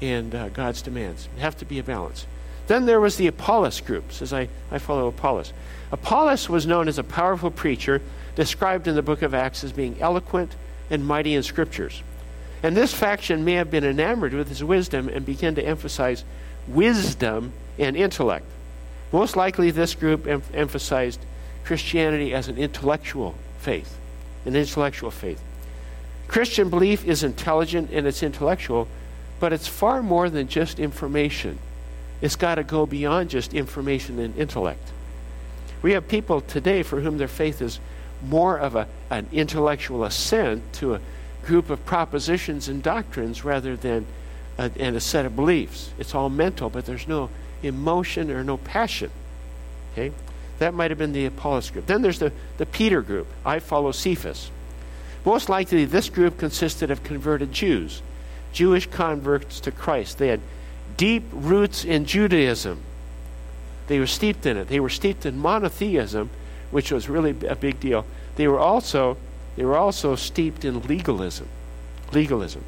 and 0.01 0.35
uh, 0.35 0.49
God's 0.49 0.81
demands. 0.81 1.29
There 1.35 1.45
have 1.45 1.59
to 1.59 1.67
be 1.67 1.79
a 1.79 1.83
balance. 1.83 2.27
Then 2.71 2.87
there 2.87 3.00
was 3.00 3.17
the 3.17 3.27
Apollos 3.27 3.81
group, 3.81 4.12
says 4.12 4.33
I, 4.33 4.49
I 4.71 4.79
follow 4.79 5.09
Apollos. 5.09 5.53
Apollos 5.91 6.49
was 6.49 6.69
known 6.69 6.87
as 6.87 6.99
a 6.99 7.03
powerful 7.03 7.50
preacher, 7.50 8.00
described 8.37 8.87
in 8.87 8.95
the 8.95 9.03
book 9.03 9.23
of 9.23 9.35
Acts 9.35 9.65
as 9.65 9.73
being 9.73 10.00
eloquent 10.00 10.55
and 10.89 11.05
mighty 11.05 11.35
in 11.35 11.43
scriptures. 11.43 12.00
And 12.62 12.77
this 12.77 12.95
faction 12.95 13.45
may 13.45 13.55
have 13.55 13.73
been 13.73 13.83
enamored 13.83 14.35
with 14.35 14.49
his 14.49 14.62
wisdom 14.62 15.09
and 15.09 15.27
began 15.27 15.57
to 15.57 15.67
emphasize 15.67 16.23
wisdom 16.69 17.55
and 17.77 17.97
intellect. 17.97 18.47
Most 19.11 19.35
likely, 19.35 19.73
this 19.73 19.97
group 19.97 20.29
em- 20.29 20.45
emphasized 20.55 21.19
Christianity 21.65 22.33
as 22.33 22.47
an 22.47 22.57
intellectual 22.57 23.35
faith, 23.59 23.99
an 24.45 24.55
intellectual 24.55 25.11
faith. 25.11 25.43
Christian 26.29 26.71
belief 26.71 27.05
is 27.05 27.25
intelligent 27.25 27.91
and 27.91 28.07
it's 28.07 28.23
intellectual, 28.23 28.87
but 29.41 29.53
it's 29.53 29.67
far 29.67 30.05
more 30.05 30.31
than 30.31 30.47
just 30.47 30.79
information. 30.79 31.59
It's 32.21 32.37
got 32.37 32.57
to 32.57 32.65
go 32.65 32.87
beyond 32.87 33.31
just 33.31 33.55
information 33.55 34.19
and 34.19 34.37
intellect. 34.37 34.93
We 35.83 35.93
have 35.93 36.09
people 36.09 36.43
today 36.43 36.83
for 36.83 37.00
whom 37.00 37.19
their 37.19 37.29
faith 37.29 37.62
is 37.62 37.81
more 38.27 38.59
of 38.59 38.77
a, 38.77 38.87
an 39.09 39.27
intellectual 39.33 40.05
assent 40.05 40.73
to 40.75 40.95
a 40.95 41.00
group 41.45 41.71
of 41.71 41.85
propositions 41.87 42.69
and 42.69 42.83
doctrines 42.83 43.45
rather 43.45 43.77
than 43.77 44.07
a, 44.59 44.71
and 44.79 44.97
a 44.97 45.00
set 45.00 45.25
of 45.25 45.35
beliefs. 45.35 45.91
It's 45.99 46.15
all 46.15 46.29
mental, 46.29 46.69
but 46.69 46.85
there's 46.85 47.09
no 47.09 47.31
emotion 47.62 48.31
or 48.31 48.45
no 48.45 48.59
passion. 48.59 49.11
Okay? 49.93 50.12
That 50.59 50.75
might 50.75 50.91
have 50.91 50.99
been 50.99 51.12
the 51.12 51.25
Apollos 51.27 51.71
group. 51.71 51.87
Then 51.87 52.03
there's 52.03 52.19
the, 52.19 52.33
the 52.59 52.67
Peter 52.67 53.00
group. 53.00 53.27
I 53.47 53.59
follow 53.59 53.93
Cephas. 53.93 54.50
Most 55.25 55.49
likely, 55.49 55.87
this 55.87 56.11
group 56.11 56.39
consisted 56.39 56.91
of 56.91 57.03
converted 57.03 57.53
Jews, 57.53 58.03
Jewish 58.53 58.87
converts 58.87 59.61
to 59.61 59.71
Christ. 59.71 60.19
They 60.19 60.29
had 60.29 60.41
deep 61.00 61.25
roots 61.33 61.83
in 61.83 62.04
Judaism. 62.04 62.78
They 63.87 63.99
were 63.99 64.07
steeped 64.07 64.45
in 64.45 64.59
it. 64.59 64.69
They 64.69 64.80
were 64.80 64.90
steeped 64.90 65.25
in 65.25 65.38
monotheism, 65.38 66.28
which 66.71 66.92
was 66.92 67.09
really 67.09 67.35
a 67.49 67.57
big 67.57 67.80
deal. 67.80 68.04
They 68.37 68.47
were 68.47 68.59
also 68.59 69.16
they 69.57 69.64
were 69.64 69.78
also 69.78 70.14
steeped 70.14 70.62
in 70.62 70.83
legalism. 70.83 71.49
Legalism. 72.12 72.62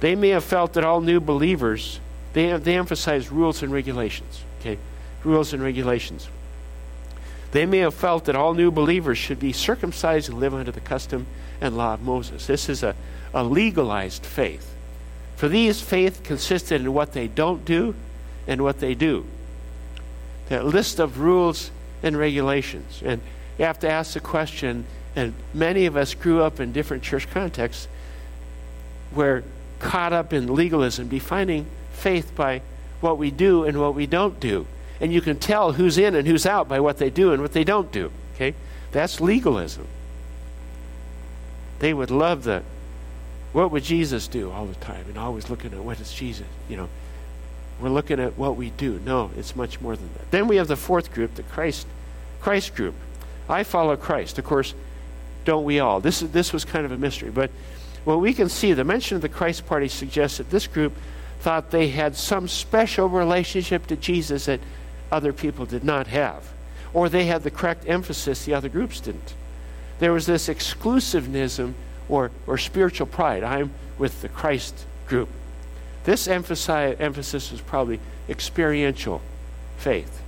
They 0.00 0.14
may 0.14 0.28
have 0.28 0.44
felt 0.44 0.74
that 0.74 0.84
all 0.84 1.00
new 1.00 1.18
believers 1.18 2.00
they 2.34 2.54
they 2.58 2.76
emphasized 2.76 3.32
rules 3.32 3.62
and 3.62 3.72
regulations. 3.72 4.42
Okay, 4.60 4.76
rules 5.24 5.54
and 5.54 5.62
regulations. 5.62 6.28
They 7.52 7.64
may 7.64 7.78
have 7.78 7.94
felt 7.94 8.26
that 8.26 8.36
all 8.36 8.52
new 8.52 8.70
believers 8.70 9.16
should 9.16 9.40
be 9.40 9.52
circumcised 9.54 10.28
and 10.28 10.38
live 10.38 10.52
under 10.52 10.70
the 10.70 10.80
custom 10.80 11.26
and 11.62 11.78
law 11.78 11.94
of 11.94 12.02
Moses. 12.02 12.46
This 12.46 12.68
is 12.68 12.82
a, 12.82 12.94
a 13.32 13.42
legalized 13.42 14.26
faith. 14.26 14.75
For 15.36 15.48
these, 15.48 15.80
faith 15.80 16.22
consisted 16.22 16.80
in 16.80 16.92
what 16.94 17.12
they 17.12 17.28
don't 17.28 17.64
do 17.64 17.94
and 18.46 18.62
what 18.62 18.80
they 18.80 18.94
do 18.94 19.26
that 20.48 20.64
list 20.64 21.00
of 21.00 21.18
rules 21.18 21.70
and 22.02 22.16
regulations. 22.16 23.02
And 23.04 23.20
you 23.58 23.64
have 23.64 23.80
to 23.80 23.90
ask 23.90 24.14
the 24.14 24.20
question, 24.20 24.86
and 25.14 25.34
many 25.52 25.86
of 25.86 25.96
us 25.96 26.14
grew 26.14 26.42
up 26.42 26.60
in 26.60 26.72
different 26.72 27.02
church 27.02 27.28
contexts 27.30 27.88
where 29.12 29.42
caught 29.78 30.12
up 30.12 30.32
in 30.32 30.54
legalism, 30.54 31.08
defining 31.08 31.66
faith 31.92 32.34
by 32.34 32.62
what 33.00 33.18
we 33.18 33.30
do 33.30 33.64
and 33.64 33.80
what 33.80 33.94
we 33.94 34.06
don't 34.06 34.38
do. 34.40 34.66
And 35.00 35.12
you 35.12 35.20
can 35.20 35.38
tell 35.38 35.72
who's 35.72 35.98
in 35.98 36.14
and 36.14 36.26
who's 36.26 36.46
out 36.46 36.68
by 36.68 36.80
what 36.80 36.98
they 36.98 37.10
do 37.10 37.32
and 37.32 37.42
what 37.42 37.52
they 37.52 37.64
don't 37.64 37.92
do. 37.92 38.10
Okay? 38.34 38.54
That's 38.92 39.20
legalism. 39.20 39.86
They 41.78 41.92
would 41.92 42.10
love 42.10 42.44
the 42.44 42.62
what 43.56 43.70
would 43.70 43.82
Jesus 43.82 44.28
do 44.28 44.50
all 44.50 44.66
the 44.66 44.74
time 44.74 45.06
and 45.08 45.16
always 45.16 45.48
looking 45.48 45.72
at 45.72 45.78
what 45.78 45.98
is 45.98 46.12
Jesus, 46.12 46.46
you 46.68 46.76
know 46.76 46.88
we're 47.80 47.90
looking 47.90 48.20
at 48.20 48.38
what 48.38 48.56
we 48.56 48.70
do. 48.70 49.00
No, 49.04 49.30
it's 49.36 49.54
much 49.54 49.80
more 49.80 49.96
than 49.96 50.08
that. 50.14 50.30
Then 50.30 50.48
we 50.48 50.56
have 50.56 50.68
the 50.68 50.76
fourth 50.76 51.12
group, 51.12 51.34
the 51.34 51.42
Christ, 51.42 51.86
Christ 52.40 52.74
group. 52.74 52.94
I 53.48 53.64
follow 53.64 53.96
Christ. 53.96 54.38
Of 54.38 54.44
course, 54.44 54.74
don't 55.44 55.64
we 55.64 55.80
all? 55.80 56.00
This, 56.00 56.22
is, 56.22 56.30
this 56.30 56.52
was 56.52 56.64
kind 56.64 56.86
of 56.86 56.92
a 56.92 56.96
mystery. 56.96 57.30
But 57.30 57.50
what 58.04 58.20
we 58.20 58.32
can 58.32 58.48
see, 58.48 58.72
the 58.72 58.84
mention 58.84 59.16
of 59.16 59.22
the 59.22 59.28
Christ 59.28 59.66
party 59.66 59.88
suggests 59.88 60.38
that 60.38 60.50
this 60.50 60.66
group 60.66 60.94
thought 61.40 61.70
they 61.70 61.88
had 61.88 62.16
some 62.16 62.48
special 62.48 63.08
relationship 63.08 63.86
to 63.88 63.96
Jesus 63.96 64.46
that 64.46 64.60
other 65.12 65.32
people 65.32 65.66
did 65.66 65.84
not 65.84 66.06
have. 66.06 66.48
Or 66.94 67.08
they 67.08 67.26
had 67.26 67.42
the 67.42 67.50
correct 67.50 67.84
emphasis 67.86 68.44
the 68.44 68.54
other 68.54 68.70
groups 68.70 69.00
didn't. 69.00 69.34
There 69.98 70.12
was 70.12 70.26
this 70.26 70.48
exclusivism 70.48 71.74
or, 72.08 72.30
or 72.46 72.58
spiritual 72.58 73.06
pride. 73.06 73.42
I'm 73.42 73.70
with 73.98 74.22
the 74.22 74.28
Christ 74.28 74.86
group. 75.06 75.28
This 76.04 76.28
emphasis 76.28 77.52
is 77.52 77.60
probably 77.60 78.00
experiential 78.28 79.20
faith. 79.78 80.22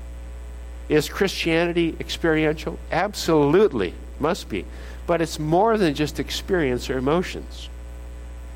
Is 0.89 1.09
Christianity 1.09 1.97
experiential? 2.01 2.79
Absolutely, 2.91 3.95
must 4.19 4.49
be. 4.49 4.65
But 5.07 5.21
it's 5.21 5.39
more 5.39 5.79
than 5.79 5.95
just 5.95 6.19
experience 6.19 6.91
or 6.91 6.99
emotions. 6.99 7.69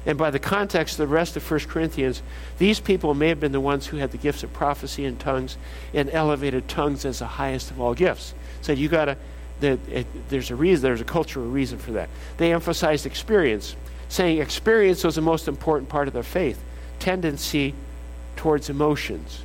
And 0.04 0.18
by 0.18 0.30
the 0.30 0.38
context 0.38 0.94
of 0.94 1.08
the 1.08 1.14
rest 1.14 1.36
of 1.36 1.48
1 1.48 1.60
Corinthians, 1.60 2.22
these 2.58 2.80
people 2.80 3.14
may 3.14 3.28
have 3.28 3.38
been 3.38 3.52
the 3.52 3.60
ones 3.60 3.86
who 3.86 3.98
had 3.98 4.10
the 4.10 4.18
gifts 4.18 4.42
of 4.42 4.52
prophecy 4.52 5.04
and 5.04 5.18
tongues 5.18 5.56
and 5.94 6.10
elevated 6.10 6.66
tongues 6.66 7.04
as 7.04 7.20
the 7.20 7.26
highest 7.26 7.70
of 7.70 7.80
all 7.80 7.94
gifts. 7.94 8.34
Said 8.62 8.78
you 8.78 8.88
got 8.88 9.04
to, 9.04 9.16
there's 10.28 10.50
a 10.50 10.56
reason, 10.56 10.82
there's 10.82 11.00
a 11.00 11.04
cultural 11.04 11.46
reason 11.46 11.78
for 11.78 11.92
that. 11.92 12.08
They 12.36 12.52
emphasized 12.52 13.06
experience, 13.06 13.76
saying 14.08 14.38
experience 14.38 15.04
was 15.04 15.14
the 15.14 15.22
most 15.22 15.48
important 15.48 15.88
part 15.88 16.08
of 16.08 16.14
their 16.14 16.22
faith 16.22 16.62
tendency 16.98 17.74
towards 18.36 18.70
emotions. 18.70 19.44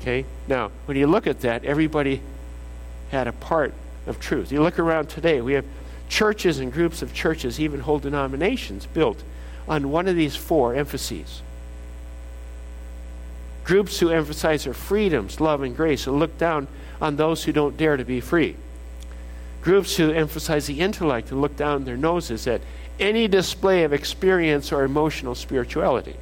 Okay? 0.00 0.24
Now, 0.48 0.72
when 0.86 0.96
you 0.96 1.06
look 1.06 1.26
at 1.26 1.40
that, 1.40 1.64
everybody 1.64 2.20
had 3.10 3.28
a 3.28 3.32
part 3.32 3.72
of 4.06 4.18
truth. 4.18 4.50
You 4.50 4.62
look 4.62 4.78
around 4.78 5.08
today, 5.08 5.40
we 5.40 5.52
have 5.52 5.64
churches 6.08 6.58
and 6.58 6.72
groups 6.72 7.02
of 7.02 7.14
churches, 7.14 7.60
even 7.60 7.80
whole 7.80 7.98
denominations, 7.98 8.86
built 8.86 9.22
on 9.68 9.90
one 9.90 10.08
of 10.08 10.16
these 10.16 10.34
four 10.34 10.74
emphases. 10.74 11.42
Groups 13.62 14.00
who 14.00 14.10
emphasize 14.10 14.64
their 14.64 14.74
freedoms, 14.74 15.40
love, 15.40 15.62
and 15.62 15.76
grace, 15.76 16.06
and 16.06 16.18
look 16.18 16.36
down 16.38 16.66
on 17.00 17.16
those 17.16 17.44
who 17.44 17.52
don't 17.52 17.76
dare 17.76 17.96
to 17.96 18.04
be 18.04 18.20
free. 18.20 18.56
Groups 19.62 19.96
who 19.96 20.10
emphasize 20.10 20.66
the 20.66 20.80
intellect 20.80 21.30
and 21.30 21.40
look 21.40 21.56
down 21.56 21.84
their 21.84 21.96
noses 21.96 22.46
at 22.46 22.62
any 22.98 23.28
display 23.28 23.84
of 23.84 23.92
experience 23.92 24.72
or 24.72 24.84
emotional 24.84 25.34
spirituality 25.34 26.16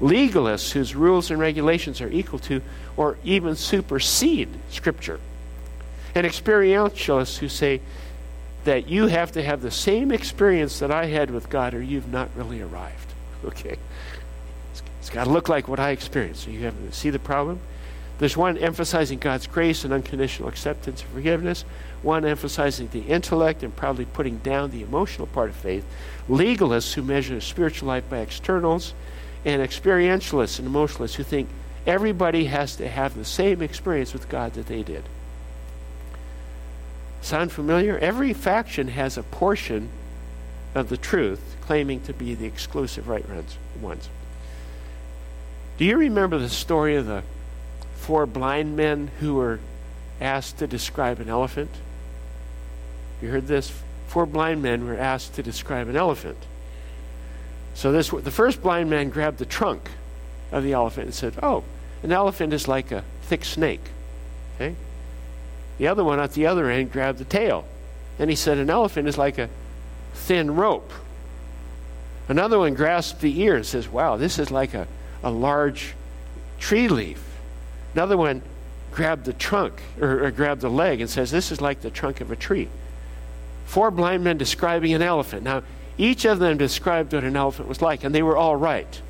legalists 0.00 0.72
whose 0.72 0.94
rules 0.94 1.30
and 1.30 1.40
regulations 1.40 2.00
are 2.00 2.10
equal 2.10 2.38
to 2.38 2.60
or 2.96 3.16
even 3.24 3.56
supersede 3.56 4.48
Scripture, 4.70 5.20
and 6.14 6.26
experientialists 6.26 7.38
who 7.38 7.48
say 7.48 7.80
that 8.64 8.88
you 8.88 9.06
have 9.06 9.32
to 9.32 9.42
have 9.42 9.62
the 9.62 9.70
same 9.70 10.10
experience 10.10 10.80
that 10.80 10.90
I 10.90 11.06
had 11.06 11.30
with 11.30 11.48
God 11.48 11.72
or 11.74 11.82
you've 11.82 12.10
not 12.12 12.30
really 12.36 12.60
arrived. 12.60 13.02
Okay? 13.44 13.76
It's 15.00 15.10
got 15.10 15.24
to 15.24 15.30
look 15.30 15.48
like 15.48 15.68
what 15.68 15.78
I 15.78 15.90
experienced. 15.90 16.44
So 16.44 16.50
you 16.50 16.64
have 16.64 16.74
see 16.90 17.10
the 17.10 17.20
problem. 17.20 17.60
There's 18.18 18.36
one 18.36 18.58
emphasizing 18.58 19.20
God's 19.20 19.46
grace 19.46 19.84
and 19.84 19.92
unconditional 19.92 20.48
acceptance 20.48 21.02
and 21.02 21.10
forgiveness, 21.12 21.64
one 22.06 22.24
emphasizing 22.24 22.88
the 22.88 23.00
intellect 23.00 23.64
and 23.64 23.74
proudly 23.74 24.04
putting 24.04 24.38
down 24.38 24.70
the 24.70 24.82
emotional 24.82 25.26
part 25.26 25.50
of 25.50 25.56
faith, 25.56 25.84
legalists 26.28 26.94
who 26.94 27.02
measure 27.02 27.40
spiritual 27.40 27.88
life 27.88 28.08
by 28.08 28.18
externals, 28.18 28.94
and 29.44 29.60
experientialists 29.60 30.58
and 30.58 30.66
emotionalists 30.66 31.16
who 31.16 31.24
think 31.24 31.48
everybody 31.84 32.44
has 32.44 32.76
to 32.76 32.88
have 32.88 33.14
the 33.14 33.24
same 33.24 33.60
experience 33.60 34.12
with 34.12 34.28
God 34.28 34.54
that 34.54 34.66
they 34.66 34.82
did. 34.82 35.02
Sound 37.22 37.50
familiar? 37.50 37.98
Every 37.98 38.32
faction 38.32 38.88
has 38.88 39.18
a 39.18 39.22
portion 39.24 39.88
of 40.76 40.88
the 40.88 40.96
truth 40.96 41.56
claiming 41.62 42.00
to 42.02 42.12
be 42.12 42.34
the 42.34 42.46
exclusive 42.46 43.08
right 43.08 43.24
ones. 43.80 44.08
Do 45.76 45.84
you 45.84 45.96
remember 45.96 46.38
the 46.38 46.48
story 46.48 46.94
of 46.94 47.06
the 47.06 47.24
four 47.96 48.26
blind 48.26 48.76
men 48.76 49.10
who 49.18 49.34
were 49.34 49.58
asked 50.20 50.58
to 50.58 50.68
describe 50.68 51.18
an 51.18 51.28
elephant? 51.28 51.70
You 53.20 53.30
heard 53.30 53.46
this? 53.46 53.72
Four 54.08 54.26
blind 54.26 54.62
men 54.62 54.86
were 54.86 54.96
asked 54.96 55.34
to 55.34 55.42
describe 55.42 55.88
an 55.88 55.96
elephant. 55.96 56.38
So 57.74 57.92
this, 57.92 58.10
the 58.10 58.30
first 58.30 58.62
blind 58.62 58.88
man 58.88 59.10
grabbed 59.10 59.38
the 59.38 59.46
trunk 59.46 59.90
of 60.52 60.62
the 60.62 60.72
elephant 60.72 61.06
and 61.06 61.14
said, 61.14 61.34
"Oh, 61.42 61.64
an 62.02 62.12
elephant 62.12 62.52
is 62.52 62.68
like 62.68 62.92
a 62.92 63.04
thick 63.22 63.44
snake." 63.44 63.82
Okay. 64.54 64.74
The 65.78 65.88
other 65.88 66.04
one 66.04 66.18
at 66.18 66.32
the 66.32 66.46
other 66.46 66.70
end 66.70 66.92
grabbed 66.92 67.18
the 67.18 67.24
tail, 67.24 67.66
and 68.18 68.30
he 68.30 68.36
said, 68.36 68.58
"An 68.58 68.70
elephant 68.70 69.08
is 69.08 69.18
like 69.18 69.38
a 69.38 69.50
thin 70.14 70.54
rope." 70.54 70.92
Another 72.28 72.58
one 72.58 72.74
grasped 72.74 73.20
the 73.20 73.40
ear 73.40 73.56
and 73.56 73.66
says, 73.66 73.88
"Wow, 73.88 74.16
this 74.16 74.38
is 74.38 74.50
like 74.50 74.72
a, 74.72 74.86
a 75.22 75.30
large 75.30 75.94
tree 76.58 76.88
leaf." 76.88 77.22
Another 77.94 78.16
one 78.18 78.42
grabbed 78.92 79.24
the 79.24 79.32
trunk 79.32 79.80
or, 80.00 80.24
or 80.24 80.30
grabbed 80.30 80.60
the 80.60 80.70
leg 80.70 81.00
and 81.00 81.08
says, 81.08 81.30
This 81.30 81.52
is 81.52 81.60
like 81.60 81.80
the 81.80 81.90
trunk 81.90 82.20
of 82.20 82.30
a 82.30 82.36
tree. 82.36 82.68
Four 83.66 83.90
blind 83.90 84.24
men 84.24 84.38
describing 84.38 84.94
an 84.94 85.02
elephant. 85.02 85.42
Now, 85.42 85.62
each 85.98 86.24
of 86.24 86.38
them 86.38 86.56
described 86.56 87.12
what 87.12 87.24
an 87.24 87.36
elephant 87.36 87.68
was 87.68 87.82
like, 87.82 88.04
and 88.04 88.14
they 88.14 88.22
were 88.22 88.36
all 88.36 88.56
right. 88.56 89.00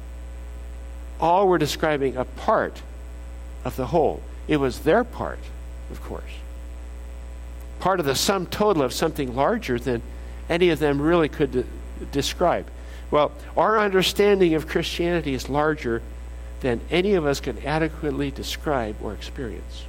All 1.20 1.46
were 1.46 1.58
describing 1.58 2.16
a 2.16 2.24
part 2.24 2.82
of 3.64 3.76
the 3.76 3.86
whole. 3.86 4.22
It 4.48 4.56
was 4.56 4.80
their 4.80 5.04
part, 5.04 5.38
of 5.90 6.02
course. 6.02 6.22
Part 7.80 8.00
of 8.00 8.06
the 8.06 8.14
sum 8.14 8.46
total 8.46 8.82
of 8.82 8.92
something 8.92 9.36
larger 9.36 9.78
than 9.78 10.02
any 10.48 10.70
of 10.70 10.78
them 10.78 11.00
really 11.00 11.28
could 11.28 11.52
de- 11.52 11.64
describe. 12.12 12.66
Well, 13.10 13.32
our 13.56 13.78
understanding 13.78 14.54
of 14.54 14.66
Christianity 14.66 15.34
is 15.34 15.48
larger 15.48 16.02
than 16.60 16.80
any 16.90 17.14
of 17.14 17.26
us 17.26 17.40
can 17.40 17.64
adequately 17.64 18.30
describe 18.30 18.96
or 19.02 19.12
experience. 19.12 19.84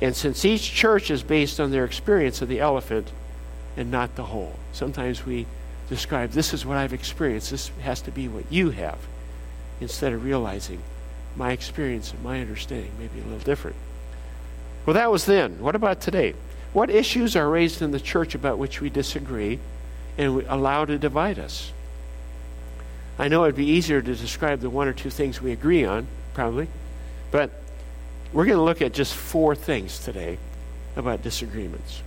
And 0.00 0.16
since 0.16 0.44
each 0.44 0.72
church 0.72 1.10
is 1.10 1.22
based 1.22 1.60
on 1.60 1.70
their 1.70 1.84
experience 1.84 2.42
of 2.42 2.48
the 2.48 2.60
elephant 2.60 3.10
and 3.76 3.90
not 3.90 4.14
the 4.16 4.24
whole, 4.24 4.54
sometimes 4.72 5.26
we 5.26 5.46
describe 5.88 6.30
this 6.30 6.54
is 6.54 6.64
what 6.64 6.76
I've 6.76 6.92
experienced, 6.92 7.50
this 7.50 7.70
has 7.82 8.00
to 8.02 8.10
be 8.10 8.28
what 8.28 8.50
you 8.50 8.70
have, 8.70 8.98
instead 9.80 10.12
of 10.12 10.24
realizing 10.24 10.80
my 11.36 11.52
experience 11.52 12.12
and 12.12 12.22
my 12.22 12.40
understanding 12.40 12.92
may 12.98 13.08
be 13.08 13.20
a 13.20 13.24
little 13.24 13.38
different. 13.38 13.76
Well, 14.86 14.94
that 14.94 15.10
was 15.10 15.24
then. 15.24 15.60
What 15.60 15.74
about 15.74 16.00
today? 16.00 16.34
What 16.72 16.90
issues 16.90 17.36
are 17.36 17.48
raised 17.48 17.82
in 17.82 17.90
the 17.90 18.00
church 18.00 18.34
about 18.34 18.58
which 18.58 18.80
we 18.80 18.90
disagree 18.90 19.58
and 20.18 20.42
allow 20.48 20.84
to 20.84 20.98
divide 20.98 21.38
us? 21.38 21.72
I 23.18 23.28
know 23.28 23.44
it'd 23.44 23.56
be 23.56 23.66
easier 23.66 24.02
to 24.02 24.14
describe 24.14 24.60
the 24.60 24.70
one 24.70 24.88
or 24.88 24.92
two 24.92 25.10
things 25.10 25.40
we 25.40 25.52
agree 25.52 25.84
on, 25.84 26.06
probably, 26.34 26.68
but 27.30 27.50
we're 28.32 28.44
going 28.44 28.58
to 28.58 28.64
look 28.64 28.82
at 28.82 28.92
just 28.92 29.14
four 29.14 29.54
things 29.54 30.00
today 30.00 30.38
about 30.96 31.22
disagreements. 31.22 32.02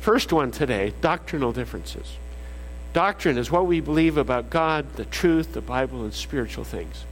First 0.00 0.32
one 0.32 0.50
today 0.50 0.94
doctrinal 1.00 1.52
differences. 1.52 2.16
Doctrine 2.92 3.38
is 3.38 3.50
what 3.50 3.66
we 3.66 3.80
believe 3.80 4.16
about 4.16 4.50
God, 4.50 4.94
the 4.94 5.04
truth, 5.04 5.52
the 5.52 5.60
Bible, 5.60 6.02
and 6.02 6.12
spiritual 6.12 6.64
things. 6.64 7.04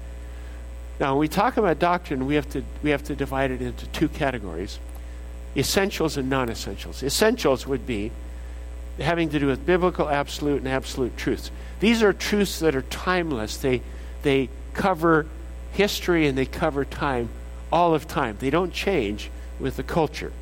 Now, 0.99 1.13
when 1.13 1.21
we 1.21 1.29
talk 1.29 1.57
about 1.57 1.79
doctrine, 1.79 2.27
we 2.27 2.35
have 2.35 2.49
to, 2.51 2.65
we 2.83 2.91
have 2.91 3.05
to 3.05 3.15
divide 3.15 3.53
it 3.53 3.63
into 3.63 3.87
two 3.89 4.09
categories 4.09 4.79
essentials 5.57 6.17
and 6.17 6.29
non 6.29 6.51
essentials. 6.51 7.03
Essentials 7.03 7.67
would 7.67 7.87
be 7.87 8.11
having 8.99 9.29
to 9.31 9.39
do 9.39 9.47
with 9.47 9.65
biblical 9.65 10.09
absolute 10.09 10.59
and 10.59 10.69
absolute 10.69 11.17
truths. 11.17 11.51
These 11.81 12.03
are 12.03 12.13
truths 12.13 12.59
that 12.61 12.75
are 12.75 12.83
timeless. 12.83 13.59
They, 13.59 13.83
they 14.23 14.49
cover 14.73 15.27
history 15.73 16.27
and 16.27 16.37
they 16.37 16.47
cover 16.47 16.85
time, 16.85 17.29
all 17.71 17.95
of 17.95 18.09
time. 18.09 18.37
They 18.41 18.51
don't 18.51 18.73
change 18.73 19.31
with 19.61 19.77
the 19.77 19.83
culture. 19.83 20.33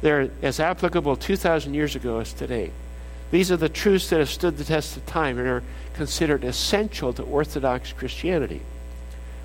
They're 0.00 0.30
as 0.42 0.60
applicable 0.60 1.16
2,000 1.16 1.74
years 1.74 1.96
ago 1.96 2.18
as 2.18 2.32
today. 2.32 2.70
These 3.30 3.50
are 3.50 3.56
the 3.56 3.68
truths 3.68 4.10
that 4.10 4.20
have 4.20 4.30
stood 4.30 4.56
the 4.56 4.64
test 4.64 4.96
of 4.96 5.06
time 5.06 5.38
and 5.38 5.48
are 5.48 5.62
considered 5.94 6.44
essential 6.44 7.12
to 7.14 7.22
Orthodox 7.22 7.92
Christianity. 7.92 8.60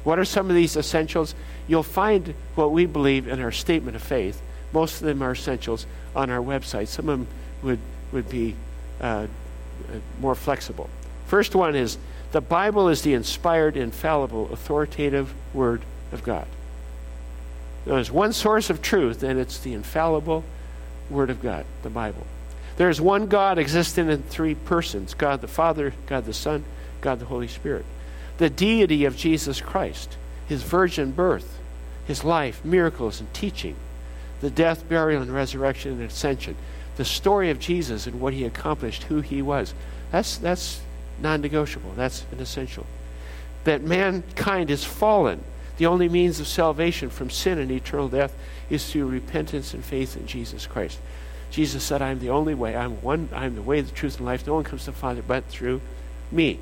What 0.04 0.20
are 0.20 0.26
some 0.26 0.50
of 0.50 0.56
these 0.56 0.76
essentials? 0.78 1.36
You'll 1.68 1.84
find 1.84 2.34
what 2.56 2.72
we 2.72 2.86
believe 2.86 3.28
in 3.28 3.40
our 3.40 3.52
statement 3.52 3.96
of 3.96 4.04
faith. 4.04 4.42
Most 4.74 5.02
of 5.02 5.08
them 5.08 5.22
are 5.22 5.32
essentials 5.32 5.86
on 6.16 6.30
our 6.30 6.40
website. 6.40 6.88
Some 6.88 7.10
of 7.10 7.20
them 7.20 7.28
would, 7.62 7.80
would 8.12 8.30
be 8.30 8.56
uh, 9.00 9.04
uh, 9.04 9.28
more 10.20 10.36
flexible. 10.36 10.90
First 11.28 11.56
one 11.56 11.76
is 11.76 11.98
the 12.32 12.42
Bible 12.42 12.90
is 12.90 13.02
the 13.02 13.14
inspired, 13.14 13.78
infallible, 13.78 14.52
authoritative 14.52 15.34
Word 15.54 15.82
of 16.12 16.24
God. 16.24 16.48
There's 17.86 18.12
one 18.12 18.34
source 18.34 18.70
of 18.70 18.82
truth, 18.82 19.24
and 19.24 19.40
it's 19.40 19.60
the 19.60 19.74
infallible 19.74 20.44
Word 21.10 21.30
of 21.30 21.42
God, 21.42 21.66
the 21.84 21.90
Bible. 21.90 22.26
There's 22.78 23.02
one 23.02 23.28
God 23.28 23.58
existing 23.58 24.10
in 24.10 24.24
three 24.24 24.56
persons 24.56 25.14
God 25.14 25.42
the 25.42 25.48
Father, 25.48 25.94
God 26.08 26.26
the 26.26 26.34
Son, 26.34 26.64
God 27.02 27.20
the 27.20 27.26
Holy 27.26 27.48
Spirit. 27.48 27.86
The 28.38 28.50
deity 28.50 29.06
of 29.06 29.18
Jesus 29.18 29.62
Christ, 29.62 30.18
his 30.48 30.64
virgin 30.64 31.12
birth, 31.12 31.60
his 32.06 32.24
life, 32.24 32.64
miracles, 32.64 33.20
and 33.20 33.32
teaching, 33.34 33.76
the 34.42 34.50
death, 34.50 34.88
burial, 34.88 35.22
and 35.22 35.34
resurrection 35.34 35.92
and 35.92 36.04
ascension, 36.04 36.56
the 36.98 37.06
story 37.06 37.50
of 37.50 37.60
Jesus 37.60 38.08
and 38.08 38.20
what 38.20 38.34
he 38.34 38.46
accomplished, 38.46 39.04
who 39.04 39.22
he 39.22 39.42
was. 39.42 39.74
That's, 40.12 40.38
that's 40.38 40.82
non 41.20 41.42
negotiable. 41.42 41.94
That's 41.96 42.26
an 42.32 42.40
essential. 42.40 42.86
That 43.64 43.82
mankind 43.82 44.70
is 44.70 44.84
fallen. 44.84 45.44
The 45.82 45.88
only 45.88 46.10
means 46.10 46.40
of 46.40 46.48
salvation 46.48 47.10
from 47.10 47.32
sin 47.32 47.58
and 47.58 47.72
eternal 47.72 48.08
death 48.08 48.36
is 48.70 48.88
through 48.88 49.08
repentance 49.08 49.74
and 49.74 49.84
faith 49.84 50.16
in 50.16 50.28
Jesus 50.28 50.68
Christ. 50.68 51.00
Jesus 51.50 51.84
said, 51.84 52.04
I'm 52.04 52.20
the 52.20 52.30
only 52.30 52.54
way. 52.54 52.76
I'm 52.76 53.02
one 53.02 53.30
I'm 53.34 53.56
the 53.56 53.64
way, 53.64 53.82
the 53.82 53.92
truth, 53.92 54.18
and 54.18 54.28
life. 54.28 54.46
No 54.46 54.54
one 54.54 54.64
comes 54.64 54.82
to 54.86 54.92
the 54.92 54.98
Father 54.98 55.24
but 55.28 55.44
through 55.48 55.82
me. 56.32 56.60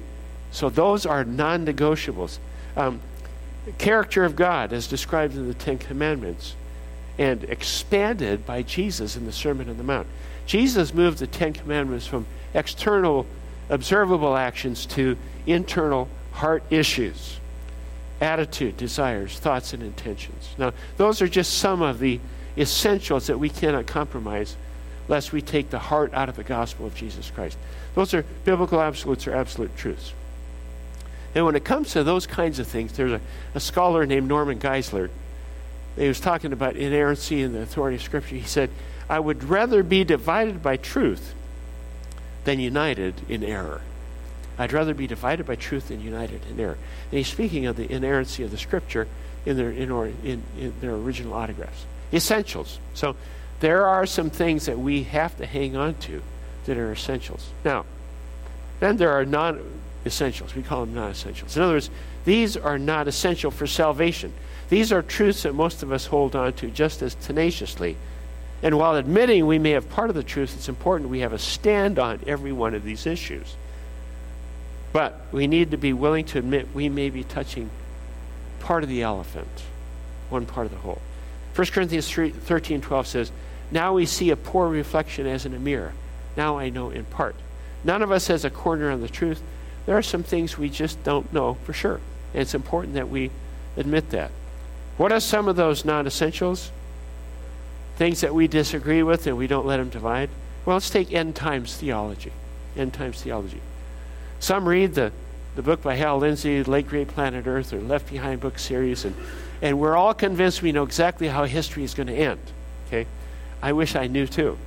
So 0.51 0.69
those 0.69 1.05
are 1.05 1.25
non 1.25 1.65
negotiables. 1.65 2.37
Um, 2.77 3.01
character 3.77 4.23
of 4.23 4.37
God 4.37 4.71
as 4.71 4.87
described 4.87 5.35
in 5.35 5.49
the 5.49 5.53
Ten 5.53 5.79
Commandments 5.79 6.55
and 7.17 7.43
expanded 7.43 8.45
by 8.45 8.61
Jesus 8.61 9.17
in 9.17 9.25
the 9.25 9.33
Sermon 9.33 9.69
on 9.69 9.75
the 9.75 9.83
Mount. 9.83 10.07
Jesus 10.45 10.93
moved 10.93 11.17
the 11.17 11.27
Ten 11.27 11.51
Commandments 11.51 12.07
from 12.07 12.25
external, 12.53 13.25
observable 13.69 14.37
actions 14.37 14.85
to 14.85 15.17
internal 15.45 16.07
heart 16.31 16.63
issues 16.69 17.38
attitude, 18.21 18.77
desires, 18.77 19.39
thoughts, 19.39 19.73
and 19.73 19.81
intentions. 19.83 20.49
Now, 20.57 20.73
those 20.97 21.21
are 21.21 21.27
just 21.27 21.57
some 21.57 21.81
of 21.81 21.99
the 21.99 22.19
essentials 22.57 23.27
that 23.27 23.39
we 23.39 23.49
cannot 23.49 23.87
compromise 23.87 24.55
lest 25.07 25.31
we 25.31 25.41
take 25.41 25.69
the 25.69 25.79
heart 25.79 26.13
out 26.13 26.29
of 26.29 26.35
the 26.35 26.43
gospel 26.43 26.85
of 26.85 26.95
Jesus 26.95 27.31
Christ. 27.31 27.57
Those 27.95 28.13
are 28.13 28.23
biblical 28.45 28.79
absolutes 28.79 29.27
or 29.27 29.33
absolute 29.33 29.75
truths. 29.75 30.13
And 31.33 31.45
when 31.45 31.55
it 31.55 31.63
comes 31.63 31.91
to 31.93 32.03
those 32.03 32.27
kinds 32.27 32.59
of 32.59 32.67
things, 32.67 32.93
there's 32.93 33.13
a, 33.13 33.21
a 33.55 33.59
scholar 33.59 34.05
named 34.05 34.27
Norman 34.27 34.59
Geisler 34.59 35.09
he 35.99 36.07
was 36.07 36.19
talking 36.19 36.53
about 36.53 36.75
inerrancy 36.75 37.41
and 37.41 37.53
the 37.53 37.61
authority 37.61 37.97
of 37.97 38.01
Scripture. 38.01 38.35
He 38.35 38.43
said, 38.43 38.69
I 39.09 39.19
would 39.19 39.43
rather 39.43 39.83
be 39.83 40.03
divided 40.03 40.63
by 40.63 40.77
truth 40.77 41.33
than 42.45 42.59
united 42.59 43.15
in 43.27 43.43
error. 43.43 43.81
I'd 44.59 44.73
rather 44.73 44.93
be 44.93 45.07
divided 45.07 45.45
by 45.45 45.55
truth 45.55 45.87
than 45.87 46.01
united 46.01 46.41
in 46.51 46.59
error. 46.59 46.77
And 47.11 47.17
he's 47.17 47.29
speaking 47.29 47.65
of 47.65 47.77
the 47.77 47.89
inerrancy 47.89 48.43
of 48.43 48.51
the 48.51 48.57
Scripture 48.57 49.07
in 49.45 49.55
their, 49.55 49.71
in, 49.71 49.89
or, 49.89 50.07
in, 50.07 50.43
in 50.59 50.73
their 50.81 50.93
original 50.95 51.33
autographs. 51.33 51.85
Essentials. 52.11 52.77
So 52.93 53.15
there 53.61 53.87
are 53.87 54.05
some 54.05 54.29
things 54.29 54.65
that 54.65 54.77
we 54.77 55.03
have 55.03 55.37
to 55.37 55.45
hang 55.45 55.77
on 55.77 55.95
to 55.95 56.21
that 56.65 56.77
are 56.77 56.91
essentials. 56.91 57.49
Now, 57.63 57.85
then 58.81 58.97
there 58.97 59.11
are 59.11 59.25
non 59.25 59.63
essentials. 60.05 60.53
We 60.53 60.61
call 60.61 60.85
them 60.85 60.93
non 60.93 61.11
essentials. 61.11 61.55
In 61.55 61.63
other 61.63 61.73
words, 61.73 61.89
these 62.25 62.57
are 62.57 62.77
not 62.77 63.07
essential 63.07 63.51
for 63.51 63.65
salvation. 63.65 64.33
These 64.67 64.91
are 64.91 65.01
truths 65.01 65.43
that 65.43 65.55
most 65.55 65.83
of 65.83 65.91
us 65.93 66.05
hold 66.05 66.35
on 66.35 66.53
to 66.53 66.69
just 66.69 67.01
as 67.01 67.15
tenaciously. 67.15 67.95
And 68.61 68.77
while 68.77 68.95
admitting 68.95 69.47
we 69.47 69.57
may 69.57 69.71
have 69.71 69.89
part 69.89 70.09
of 70.09 70.17
the 70.17 70.23
truth, 70.23 70.53
it's 70.55 70.67
important 70.67 71.09
we 71.09 71.21
have 71.21 71.31
a 71.31 71.39
stand 71.39 71.97
on 71.97 72.19
every 72.27 72.51
one 72.51 72.75
of 72.75 72.83
these 72.83 73.07
issues. 73.07 73.55
But 74.91 75.21
we 75.31 75.47
need 75.47 75.71
to 75.71 75.77
be 75.77 75.93
willing 75.93 76.25
to 76.25 76.39
admit 76.39 76.73
we 76.73 76.89
may 76.89 77.09
be 77.09 77.23
touching 77.23 77.69
part 78.59 78.83
of 78.83 78.89
the 78.89 79.01
elephant, 79.01 79.63
one 80.29 80.45
part 80.45 80.65
of 80.65 80.71
the 80.71 80.79
whole. 80.79 81.01
1 81.55 81.67
Corinthians 81.67 82.09
3, 82.09 82.31
13 82.31 82.81
12 82.81 83.07
says, 83.07 83.31
Now 83.71 83.93
we 83.93 84.05
see 84.05 84.29
a 84.29 84.35
poor 84.35 84.67
reflection 84.67 85.27
as 85.27 85.45
in 85.45 85.53
a 85.53 85.59
mirror. 85.59 85.93
Now 86.35 86.57
I 86.57 86.69
know 86.69 86.89
in 86.89 87.05
part. 87.05 87.35
None 87.83 88.01
of 88.01 88.11
us 88.11 88.27
has 88.27 88.45
a 88.45 88.49
corner 88.49 88.89
on 88.91 89.01
the 89.01 89.07
truth. 89.07 89.41
There 89.85 89.97
are 89.97 90.03
some 90.03 90.23
things 90.23 90.57
we 90.57 90.69
just 90.69 91.03
don't 91.03 91.31
know 91.33 91.55
for 91.63 91.73
sure. 91.73 91.99
And 92.33 92.41
it's 92.41 92.53
important 92.53 92.93
that 92.95 93.09
we 93.09 93.31
admit 93.77 94.09
that. 94.11 94.31
What 94.97 95.11
are 95.11 95.19
some 95.19 95.47
of 95.47 95.55
those 95.55 95.85
non 95.85 96.07
essentials? 96.07 96.71
Things 97.95 98.21
that 98.21 98.33
we 98.33 98.47
disagree 98.47 99.03
with 99.03 99.27
and 99.27 99.37
we 99.37 99.47
don't 99.47 99.65
let 99.65 99.77
them 99.77 99.89
divide? 99.89 100.29
Well, 100.65 100.75
let's 100.75 100.89
take 100.89 101.11
end 101.11 101.35
times 101.35 101.75
theology. 101.75 102.31
End 102.77 102.93
times 102.93 103.21
theology. 103.21 103.61
Some 104.39 104.67
read 104.67 104.93
the, 104.93 105.11
the 105.55 105.61
book 105.61 105.81
by 105.81 105.95
Hal 105.95 106.17
Lindsey, 106.17 106.63
Late 106.63 106.87
Great 106.87 107.09
Planet 107.09 107.45
Earth, 107.45 107.73
or 107.73 107.81
Left 107.81 108.09
Behind 108.09 108.39
book 108.39 108.57
series, 108.57 109.03
and, 109.03 109.15
and 109.61 109.77
we're 109.77 109.97
all 109.97 110.13
convinced 110.13 110.61
we 110.61 110.71
know 110.71 110.83
exactly 110.83 111.27
how 111.27 111.43
history 111.43 111.83
is 111.83 111.93
going 111.93 112.07
to 112.07 112.15
end. 112.15 112.39
Okay? 112.87 113.05
I 113.61 113.73
wish 113.73 113.95
I 113.95 114.07
knew 114.07 114.25
too. 114.25 114.57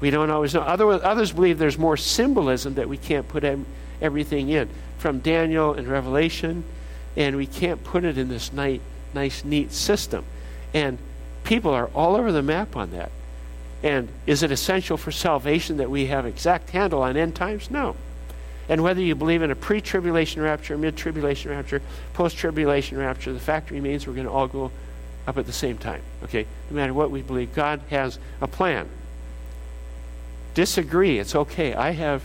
We 0.00 0.10
don't 0.10 0.30
always 0.30 0.52
know. 0.52 0.60
Other, 0.60 0.86
others 1.02 1.32
believe 1.32 1.58
there's 1.58 1.78
more 1.78 1.96
symbolism 1.96 2.74
that 2.74 2.88
we 2.88 2.98
can't 2.98 3.26
put 3.26 3.44
em, 3.44 3.64
everything 4.02 4.50
in, 4.50 4.68
from 4.98 5.20
Daniel 5.20 5.72
and 5.72 5.88
Revelation, 5.88 6.64
and 7.16 7.36
we 7.36 7.46
can't 7.46 7.82
put 7.82 8.04
it 8.04 8.18
in 8.18 8.28
this 8.28 8.52
nice, 8.52 8.80
nice, 9.14 9.42
neat 9.44 9.72
system. 9.72 10.26
And 10.74 10.98
people 11.44 11.70
are 11.70 11.86
all 11.94 12.14
over 12.16 12.30
the 12.32 12.42
map 12.42 12.76
on 12.76 12.90
that. 12.90 13.10
And 13.82 14.08
is 14.26 14.42
it 14.42 14.50
essential 14.50 14.98
for 14.98 15.10
salvation 15.10 15.78
that 15.78 15.88
we 15.88 16.06
have 16.06 16.26
exact 16.26 16.70
handle 16.70 17.02
on 17.02 17.16
end 17.16 17.34
times? 17.34 17.70
No. 17.70 17.96
And 18.68 18.82
whether 18.82 19.00
you 19.00 19.14
believe 19.14 19.42
in 19.42 19.50
a 19.50 19.56
pre 19.56 19.80
tribulation 19.80 20.42
rapture, 20.42 20.76
mid 20.76 20.96
tribulation 20.96 21.50
rapture, 21.50 21.80
post 22.14 22.36
tribulation 22.36 22.98
rapture, 22.98 23.32
the 23.32 23.40
fact 23.40 23.70
remains 23.70 24.06
we're 24.06 24.14
going 24.14 24.26
to 24.26 24.32
all 24.32 24.48
go 24.48 24.70
up 25.26 25.38
at 25.38 25.46
the 25.46 25.52
same 25.52 25.78
time. 25.78 26.02
Okay? 26.24 26.46
No 26.70 26.76
matter 26.76 26.94
what 26.94 27.10
we 27.10 27.22
believe, 27.22 27.54
God 27.54 27.80
has 27.90 28.18
a 28.40 28.48
plan. 28.48 28.88
Disagree, 30.54 31.18
it's 31.18 31.34
okay. 31.34 31.74
I 31.74 31.90
have 31.90 32.22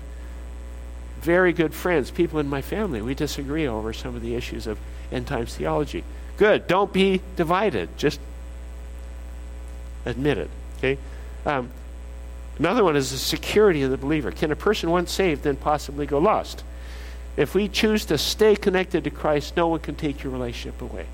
very 1.21 1.53
good 1.53 1.73
friends, 1.73 2.09
people 2.09 2.39
in 2.39 2.47
my 2.47 2.61
family. 2.61 3.01
We 3.01 3.13
disagree 3.13 3.67
over 3.67 3.93
some 3.93 4.15
of 4.15 4.21
the 4.21 4.35
issues 4.35 4.65
of 4.65 4.79
end 5.11 5.27
times 5.27 5.55
theology. 5.55 6.03
Good. 6.37 6.67
Don't 6.67 6.91
be 6.91 7.21
divided. 7.35 7.95
Just 7.97 8.19
admit 10.05 10.37
it. 10.39 10.49
Okay? 10.77 10.97
Um, 11.45 11.69
Another 12.59 12.83
one 12.83 12.95
is 12.95 13.11
the 13.11 13.17
security 13.17 13.81
of 13.83 13.91
the 13.91 13.97
believer. 13.97 14.31
Can 14.31 14.51
a 14.51 14.55
person 14.55 14.91
once 14.91 15.11
saved 15.11 15.43
then 15.43 15.55
possibly 15.55 16.05
go 16.05 16.19
lost? 16.19 16.63
If 17.37 17.55
we 17.55 17.67
choose 17.67 18.05
to 18.05 18.17
stay 18.17 18.55
connected 18.55 19.03
to 19.05 19.09
Christ, 19.09 19.55
no 19.55 19.67
one 19.69 19.79
can 19.79 19.95
take 19.95 20.23
your 20.23 20.33
relationship 20.33 20.81
away. 20.81 21.07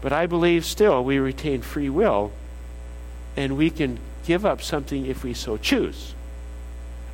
But 0.00 0.12
I 0.12 0.26
believe 0.26 0.64
still 0.64 1.02
we 1.02 1.18
retain 1.18 1.62
free 1.62 1.88
will 1.88 2.32
and 3.36 3.56
we 3.56 3.70
can 3.70 3.98
give 4.26 4.44
up 4.44 4.60
something 4.62 5.06
if 5.06 5.24
we 5.24 5.34
so 5.34 5.56
choose. 5.56 6.14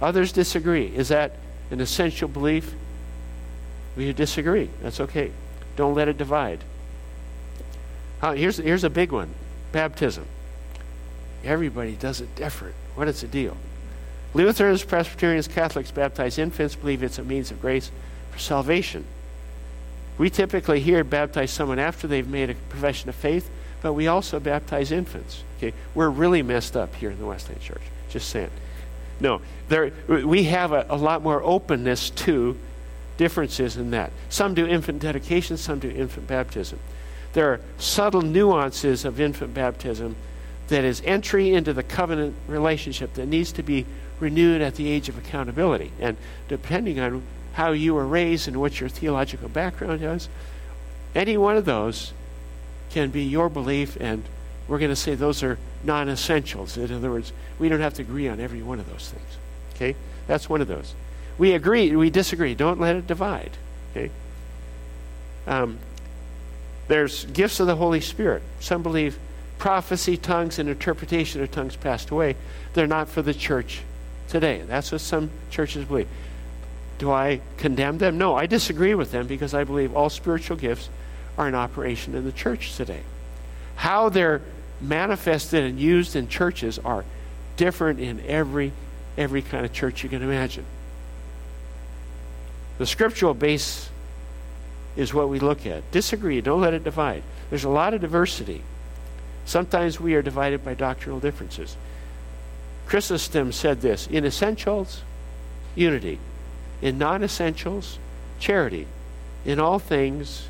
Others 0.00 0.32
disagree. 0.32 0.86
Is 0.86 1.08
that 1.08 1.36
an 1.70 1.80
essential 1.80 2.28
belief? 2.28 2.74
We 3.96 4.12
disagree. 4.12 4.70
That's 4.82 5.00
okay. 5.00 5.30
Don't 5.76 5.94
let 5.94 6.08
it 6.08 6.16
divide. 6.16 6.64
Uh, 8.22 8.32
here's, 8.32 8.56
here's 8.56 8.84
a 8.84 8.90
big 8.90 9.12
one 9.12 9.30
baptism. 9.72 10.26
Everybody 11.44 11.92
does 11.92 12.20
it 12.20 12.34
different. 12.34 12.74
What 12.94 13.08
is 13.08 13.20
the 13.20 13.26
deal? 13.26 13.56
Lutherans, 14.34 14.84
Presbyterians, 14.84 15.48
Catholics 15.48 15.90
baptize 15.90 16.38
infants, 16.38 16.76
believe 16.76 17.02
it's 17.02 17.18
a 17.18 17.24
means 17.24 17.50
of 17.50 17.60
grace 17.60 17.90
for 18.30 18.38
salvation. 18.38 19.04
We 20.18 20.30
typically 20.30 20.80
here 20.80 21.02
baptize 21.02 21.50
someone 21.50 21.78
after 21.78 22.06
they've 22.06 22.28
made 22.28 22.50
a 22.50 22.54
profession 22.54 23.08
of 23.08 23.14
faith, 23.14 23.50
but 23.80 23.94
we 23.94 24.06
also 24.06 24.38
baptize 24.38 24.92
infants. 24.92 25.42
Okay, 25.56 25.72
we're 25.94 26.10
really 26.10 26.42
messed 26.42 26.76
up 26.76 26.94
here 26.94 27.10
in 27.10 27.18
the 27.18 27.26
Wesleyan 27.26 27.60
Church. 27.60 27.82
Just 28.10 28.28
saying. 28.28 28.50
No, 29.18 29.40
there 29.68 29.92
we 30.08 30.44
have 30.44 30.72
a, 30.72 30.86
a 30.90 30.96
lot 30.96 31.22
more 31.22 31.42
openness 31.42 32.10
to 32.10 32.56
differences 33.16 33.76
in 33.76 33.90
that. 33.90 34.12
Some 34.28 34.54
do 34.54 34.66
infant 34.66 35.00
dedication, 35.00 35.56
some 35.56 35.78
do 35.78 35.90
infant 35.90 36.26
baptism. 36.26 36.78
There 37.32 37.52
are 37.52 37.60
subtle 37.78 38.22
nuances 38.22 39.04
of 39.04 39.20
infant 39.20 39.54
baptism 39.54 40.16
that 40.70 40.84
is 40.84 41.02
entry 41.04 41.52
into 41.52 41.72
the 41.72 41.82
covenant 41.82 42.34
relationship 42.48 43.14
that 43.14 43.26
needs 43.26 43.52
to 43.52 43.62
be 43.62 43.86
renewed 44.18 44.60
at 44.60 44.74
the 44.76 44.88
age 44.88 45.08
of 45.08 45.18
accountability. 45.18 45.92
And 46.00 46.16
depending 46.48 46.98
on 46.98 47.22
how 47.52 47.72
you 47.72 47.94
were 47.94 48.06
raised 48.06 48.48
and 48.48 48.56
what 48.58 48.80
your 48.80 48.88
theological 48.88 49.48
background 49.48 50.02
is, 50.02 50.28
any 51.14 51.36
one 51.36 51.56
of 51.56 51.64
those 51.64 52.12
can 52.90 53.10
be 53.10 53.22
your 53.22 53.48
belief, 53.48 53.96
and 54.00 54.24
we're 54.68 54.78
going 54.78 54.90
to 54.90 54.96
say 54.96 55.14
those 55.14 55.42
are 55.42 55.58
non 55.84 56.08
essentials. 56.08 56.76
In 56.76 56.92
other 56.92 57.10
words, 57.10 57.32
we 57.58 57.68
don't 57.68 57.80
have 57.80 57.94
to 57.94 58.02
agree 58.02 58.28
on 58.28 58.40
every 58.40 58.62
one 58.62 58.78
of 58.78 58.90
those 58.90 59.10
things. 59.10 59.36
Okay? 59.74 59.96
That's 60.26 60.48
one 60.48 60.60
of 60.60 60.68
those. 60.68 60.94
We 61.38 61.52
agree, 61.52 61.94
we 61.96 62.10
disagree. 62.10 62.54
Don't 62.54 62.80
let 62.80 62.96
it 62.96 63.06
divide. 63.06 63.50
Okay? 63.90 64.10
Um, 65.46 65.78
there's 66.86 67.24
gifts 67.26 67.60
of 67.60 67.66
the 67.66 67.76
Holy 67.76 68.00
Spirit. 68.00 68.42
Some 68.60 68.82
believe 68.82 69.18
prophecy, 69.60 70.16
tongues, 70.16 70.58
and 70.58 70.68
interpretation 70.68 71.42
of 71.42 71.50
tongues 71.52 71.76
passed 71.76 72.10
away. 72.10 72.34
They're 72.72 72.88
not 72.88 73.08
for 73.08 73.22
the 73.22 73.34
church 73.34 73.82
today. 74.28 74.62
That's 74.66 74.90
what 74.90 75.02
some 75.02 75.30
churches 75.50 75.84
believe. 75.84 76.08
Do 76.98 77.12
I 77.12 77.40
condemn 77.58 77.98
them? 77.98 78.18
No, 78.18 78.34
I 78.34 78.46
disagree 78.46 78.94
with 78.94 79.12
them 79.12 79.26
because 79.26 79.54
I 79.54 79.64
believe 79.64 79.94
all 79.94 80.10
spiritual 80.10 80.56
gifts 80.56 80.88
are 81.38 81.46
in 81.46 81.54
operation 81.54 82.14
in 82.14 82.24
the 82.24 82.32
church 82.32 82.76
today. 82.76 83.02
How 83.76 84.08
they're 84.08 84.40
manifested 84.80 85.64
and 85.64 85.78
used 85.78 86.16
in 86.16 86.28
churches 86.28 86.78
are 86.78 87.04
different 87.56 88.00
in 88.00 88.20
every 88.26 88.72
every 89.18 89.42
kind 89.42 89.66
of 89.66 89.72
church 89.72 90.02
you 90.02 90.08
can 90.08 90.22
imagine. 90.22 90.64
The 92.78 92.86
scriptural 92.86 93.34
base 93.34 93.90
is 94.96 95.12
what 95.12 95.28
we 95.28 95.38
look 95.38 95.66
at. 95.66 95.90
Disagree, 95.90 96.40
don't 96.40 96.62
let 96.62 96.72
it 96.72 96.84
divide. 96.84 97.22
There's 97.50 97.64
a 97.64 97.68
lot 97.68 97.92
of 97.92 98.00
diversity. 98.00 98.62
Sometimes 99.50 99.98
we 99.98 100.14
are 100.14 100.22
divided 100.22 100.64
by 100.64 100.74
doctrinal 100.74 101.18
differences. 101.18 101.76
Chrysostom 102.86 103.50
said 103.50 103.80
this 103.80 104.06
In 104.06 104.24
essentials, 104.24 105.02
unity. 105.74 106.20
In 106.80 106.98
non 106.98 107.24
essentials, 107.24 107.98
charity. 108.38 108.86
In 109.44 109.58
all 109.58 109.80
things, 109.80 110.48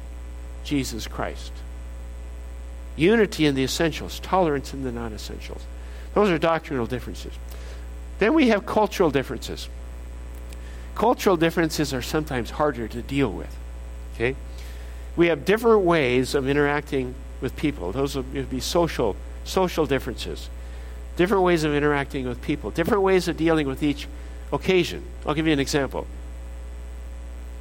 Jesus 0.65 1.07
Christ. 1.07 1.51
Unity 2.95 3.47
in 3.47 3.55
the 3.55 3.65
essentials, 3.65 4.21
tolerance 4.21 4.75
in 4.75 4.85
the 4.85 4.93
non 4.93 5.15
essentials. 5.15 5.63
Those 6.13 6.29
are 6.29 6.37
doctrinal 6.37 6.85
differences. 6.85 7.33
Then 8.19 8.35
we 8.35 8.49
have 8.49 8.67
cultural 8.67 9.11
differences. 9.11 9.71
Cultural 10.95 11.39
differences 11.39 11.95
are 11.95 12.03
sometimes 12.03 12.51
harder 12.51 12.87
to 12.87 13.01
deal 13.01 13.33
with. 13.33 13.57
Okay? 14.13 14.37
We 15.17 15.29
have 15.29 15.47
different 15.47 15.85
ways 15.85 16.35
of 16.35 16.47
interacting 16.47 17.15
with 17.41 17.57
people. 17.57 17.93
Those 17.93 18.17
would 18.17 18.51
be 18.51 18.61
social, 18.61 19.17
social 19.45 19.87
differences, 19.87 20.49
different 21.17 21.43
ways 21.43 21.65
of 21.65 21.75
interacting 21.75 22.27
with 22.27 22.43
people, 22.43 22.71
different 22.71 23.03
ways 23.03 23.29
of 23.29 23.37
dealing 23.37 23.67
with 23.67 23.83
each 23.83 24.07
occasion. 24.53 25.03
I'll 25.27 25.35
give 25.35 25.47
you 25.47 25.53
an 25.53 25.61
example. 25.61 26.07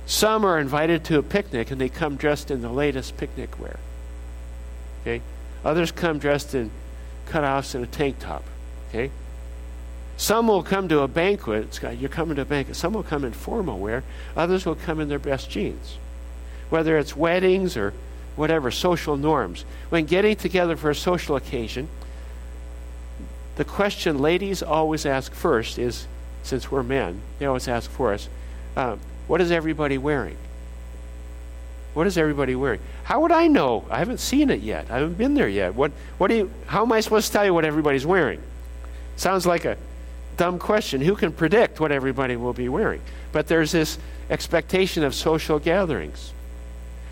Some 0.06 0.44
are 0.44 0.60
invited 0.60 1.04
to 1.06 1.20
a 1.20 1.24
picnic 1.24 1.70
and 1.70 1.80
they 1.80 1.90
come 1.90 2.16
dressed 2.16 2.50
in 2.50 2.62
the 2.62 2.70
latest 2.70 3.16
picnic 3.18 3.60
wear. 3.60 3.80
Okay? 5.02 5.22
Others 5.64 5.92
come 5.92 6.18
dressed 6.18 6.56
in 6.56 6.72
cutoffs 7.28 7.76
and 7.76 7.84
a 7.84 7.88
tank 7.88 8.18
top. 8.20 8.44
Okay? 8.90 9.12
Some 10.18 10.48
will 10.48 10.64
come 10.64 10.90
to 10.90 11.02
a 11.02 11.08
banquet. 11.08 11.80
You're 12.00 12.10
coming 12.10 12.36
to 12.38 12.42
a 12.42 12.46
banquet. 12.46 12.76
Some 12.76 12.94
will 12.94 13.04
come 13.04 13.24
in 13.24 13.32
formal 13.32 13.78
wear. 13.78 14.04
Others 14.36 14.66
will 14.66 14.76
come 14.76 15.00
in 15.00 15.10
their 15.10 15.20
best 15.20 15.50
jeans. 15.50 15.98
Whether 16.70 16.98
it's 16.98 17.16
weddings 17.16 17.78
or 17.78 17.94
whatever, 18.40 18.72
social 18.72 19.18
norms. 19.18 19.66
When 19.90 20.06
getting 20.06 20.38
together 20.38 20.78
for 20.78 20.90
a 20.90 20.96
social 20.96 21.36
occasion, 21.36 21.90
the 23.58 23.66
question 23.66 24.20
ladies 24.20 24.64
always 24.64 25.06
ask 25.06 25.34
first 25.34 25.78
is 25.78 26.08
since 26.42 26.72
we're 26.72 26.82
men, 26.82 27.22
they 27.38 27.46
always 27.46 27.68
ask 27.68 27.92
for 27.92 28.14
us, 28.14 28.30
um, 28.78 29.00
what 29.28 29.42
is 29.42 29.52
everybody 29.52 29.98
wearing? 29.98 30.38
What 31.94 32.08
is 32.08 32.18
everybody 32.18 32.56
wearing? 32.56 32.80
How 33.04 33.20
would 33.20 33.34
I 33.34 33.48
know? 33.48 33.84
I 33.90 34.00
haven't 34.00 34.22
seen 34.22 34.50
it 34.50 34.62
yet. 34.62 34.90
I 34.90 35.00
haven't 35.00 35.18
been 35.18 35.34
there 35.34 35.50
yet. 35.50 35.76
What, 35.76 35.92
what 36.18 36.30
do 36.30 36.36
you, 36.36 36.52
how 36.66 36.84
am 36.84 36.94
I 36.94 37.02
supposed 37.02 37.28
to 37.28 37.34
tell 37.34 37.44
you 37.44 37.54
what 37.54 37.66
everybody's 37.66 38.06
wearing? 38.06 38.42
Sounds 39.18 39.46
like 39.46 39.66
a 39.66 39.76
dumb 40.38 40.60
question. 40.60 41.02
Who 41.02 41.16
can 41.16 41.34
predict 41.34 41.82
what 41.82 41.92
everybody 41.92 42.38
will 42.38 42.54
be 42.54 42.70
wearing? 42.70 43.02
But 43.34 43.48
there's 43.48 43.74
this 43.74 43.98
expectation 44.30 45.04
of 45.04 45.14
social 45.14 45.60
gatherings. 45.60 46.32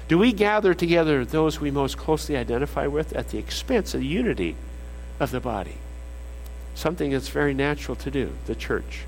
Do 0.08 0.18
we 0.18 0.32
gather 0.32 0.74
together 0.74 1.26
those 1.26 1.60
we 1.60 1.72
most 1.72 1.98
closely 1.98 2.38
identify 2.38 2.88
with 2.88 3.14
at 3.14 3.30
the 3.30 3.38
expense 3.38 3.94
of 3.94 4.00
the 4.00 4.08
unity 4.08 4.56
of 5.20 5.32
the 5.32 5.42
body? 5.42 5.76
Something 6.76 7.12
that's 7.12 7.30
very 7.30 7.54
natural 7.54 7.96
to 7.98 8.12
do, 8.12 8.32
the 8.46 8.56
church. 8.56 9.06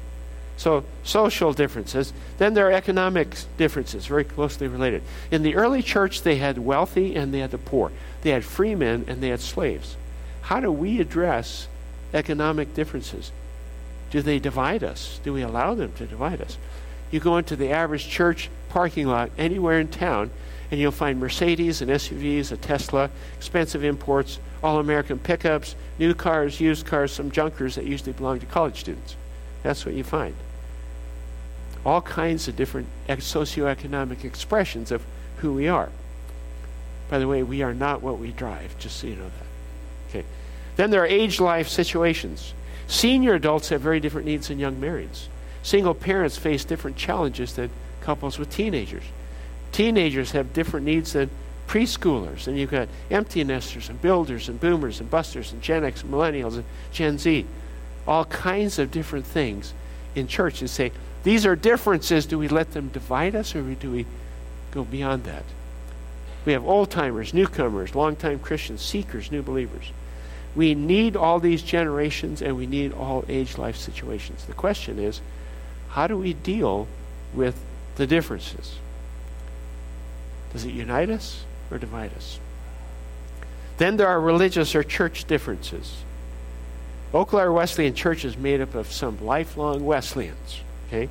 So, 0.57 0.83
social 1.03 1.53
differences. 1.53 2.11
Then 2.37 2.53
there 2.53 2.67
are 2.67 2.71
economic 2.73 3.29
differences, 3.55 4.07
very 4.07 4.25
closely 4.25 4.67
related. 4.67 5.03
In 5.31 5.41
the 5.41 5.55
early 5.55 5.81
church, 5.81 6.23
they 6.23 6.35
had 6.35 6.57
wealthy 6.57 7.15
and 7.15 7.33
they 7.33 7.39
had 7.39 7.51
the 7.51 7.57
poor. 7.57 7.93
They 8.23 8.31
had 8.31 8.43
free 8.43 8.75
men 8.75 9.05
and 9.07 9.23
they 9.23 9.29
had 9.29 9.39
slaves. 9.39 9.95
How 10.41 10.59
do 10.59 10.69
we 10.69 10.99
address 10.99 11.69
economic 12.13 12.73
differences? 12.73 13.31
Do 14.11 14.21
they 14.21 14.39
divide 14.39 14.83
us? 14.83 15.21
Do 15.23 15.31
we 15.31 15.43
allow 15.43 15.75
them 15.75 15.93
to 15.93 16.05
divide 16.05 16.41
us? 16.41 16.57
You 17.09 17.21
go 17.21 17.37
into 17.37 17.55
the 17.55 17.71
average 17.71 18.09
church 18.09 18.49
parking 18.69 19.07
lot 19.07 19.31
anywhere 19.37 19.79
in 19.79 19.87
town, 19.87 20.31
and 20.71 20.79
you'll 20.79 20.91
find 20.91 21.19
Mercedes 21.19 21.81
and 21.81 21.91
SUVs, 21.91 22.51
a 22.51 22.57
Tesla, 22.57 23.09
expensive 23.37 23.83
imports, 23.83 24.39
all 24.63 24.79
American 24.79 25.19
pickups, 25.19 25.75
new 25.97 26.13
cars, 26.13 26.59
used 26.59 26.85
cars, 26.85 27.11
some 27.11 27.31
junkers 27.31 27.75
that 27.75 27.85
usually 27.85 28.13
belong 28.13 28.39
to 28.39 28.45
college 28.45 28.79
students. 28.79 29.15
That's 29.63 29.85
what 29.85 29.95
you 29.95 30.03
find 30.03 30.35
all 31.85 32.01
kinds 32.01 32.47
of 32.47 32.55
different 32.55 32.87
socioeconomic 33.07 34.23
expressions 34.23 34.91
of 34.91 35.03
who 35.37 35.53
we 35.53 35.67
are. 35.67 35.89
By 37.09 37.19
the 37.19 37.27
way, 37.27 37.43
we 37.43 37.61
are 37.61 37.73
not 37.73 38.01
what 38.01 38.19
we 38.19 38.31
drive, 38.31 38.77
just 38.77 38.97
so 38.97 39.07
you 39.07 39.15
know 39.15 39.23
that. 39.23 40.09
Okay. 40.09 40.25
Then 40.75 40.91
there 40.91 41.01
are 41.01 41.07
age 41.07 41.39
life 41.39 41.67
situations. 41.67 42.53
Senior 42.87 43.35
adults 43.35 43.69
have 43.69 43.81
very 43.81 43.99
different 43.99 44.27
needs 44.27 44.47
than 44.49 44.59
young 44.59 44.75
marrieds. 44.75 45.27
Single 45.63 45.93
parents 45.93 46.37
face 46.37 46.65
different 46.65 46.97
challenges 46.97 47.53
than 47.53 47.69
couples 48.01 48.39
with 48.39 48.49
teenagers. 48.49 49.03
Teenagers 49.71 50.31
have 50.31 50.53
different 50.53 50.85
needs 50.85 51.13
than 51.13 51.29
preschoolers. 51.67 52.47
And 52.47 52.57
you've 52.57 52.71
got 52.71 52.89
empty 53.11 53.43
nesters 53.43 53.89
and 53.89 54.01
builders 54.01 54.49
and 54.49 54.59
boomers 54.59 54.99
and 54.99 55.09
busters 55.09 55.51
and 55.51 55.61
Gen 55.61 55.83
X 55.83 56.01
and 56.01 56.11
millennials 56.11 56.55
and 56.55 56.65
Gen 56.91 57.17
Z. 57.17 57.45
All 58.07 58.25
kinds 58.25 58.79
of 58.79 58.91
different 58.91 59.25
things 59.25 59.73
in 60.15 60.27
church. 60.27 60.61
And 60.61 60.69
say, 60.69 60.91
these 61.23 61.45
are 61.45 61.55
differences. 61.55 62.25
Do 62.25 62.39
we 62.39 62.47
let 62.47 62.71
them 62.73 62.89
divide 62.89 63.35
us 63.35 63.55
or 63.55 63.61
do 63.61 63.91
we 63.91 64.05
go 64.71 64.83
beyond 64.83 65.25
that? 65.25 65.43
We 66.45 66.53
have 66.53 66.65
old 66.65 66.89
timers, 66.89 67.33
newcomers, 67.33 67.93
longtime 67.93 68.39
Christians, 68.39 68.81
seekers, 68.81 69.31
new 69.31 69.43
believers. 69.43 69.91
We 70.55 70.73
need 70.73 71.15
all 71.15 71.39
these 71.39 71.61
generations 71.61 72.41
and 72.41 72.57
we 72.57 72.65
need 72.65 72.93
all 72.93 73.23
age 73.29 73.57
life 73.57 73.77
situations. 73.77 74.45
The 74.45 74.53
question 74.53 74.97
is 74.97 75.21
how 75.89 76.07
do 76.07 76.17
we 76.17 76.33
deal 76.33 76.87
with 77.33 77.59
the 77.99 78.07
differences? 78.07 78.79
Does 80.53 80.63
it 80.63 80.71
unite 80.71 81.09
us 81.09 81.43
or 81.69 81.77
divide 81.77 82.13
us? 82.15 82.39
Then 83.77 83.97
there 83.97 84.07
are 84.07 84.19
religious 84.19 84.73
or 84.73 84.83
church 84.83 85.25
differences. 85.25 85.97
Eau 87.13 87.25
Claire 87.25 87.51
Wesleyan 87.51 87.93
Church 87.93 88.23
is 88.23 88.37
made 88.37 88.61
up 88.61 88.73
of 88.73 88.89
some 88.91 89.23
lifelong 89.23 89.85
Wesleyans. 89.85 90.61
Okay? 90.87 91.09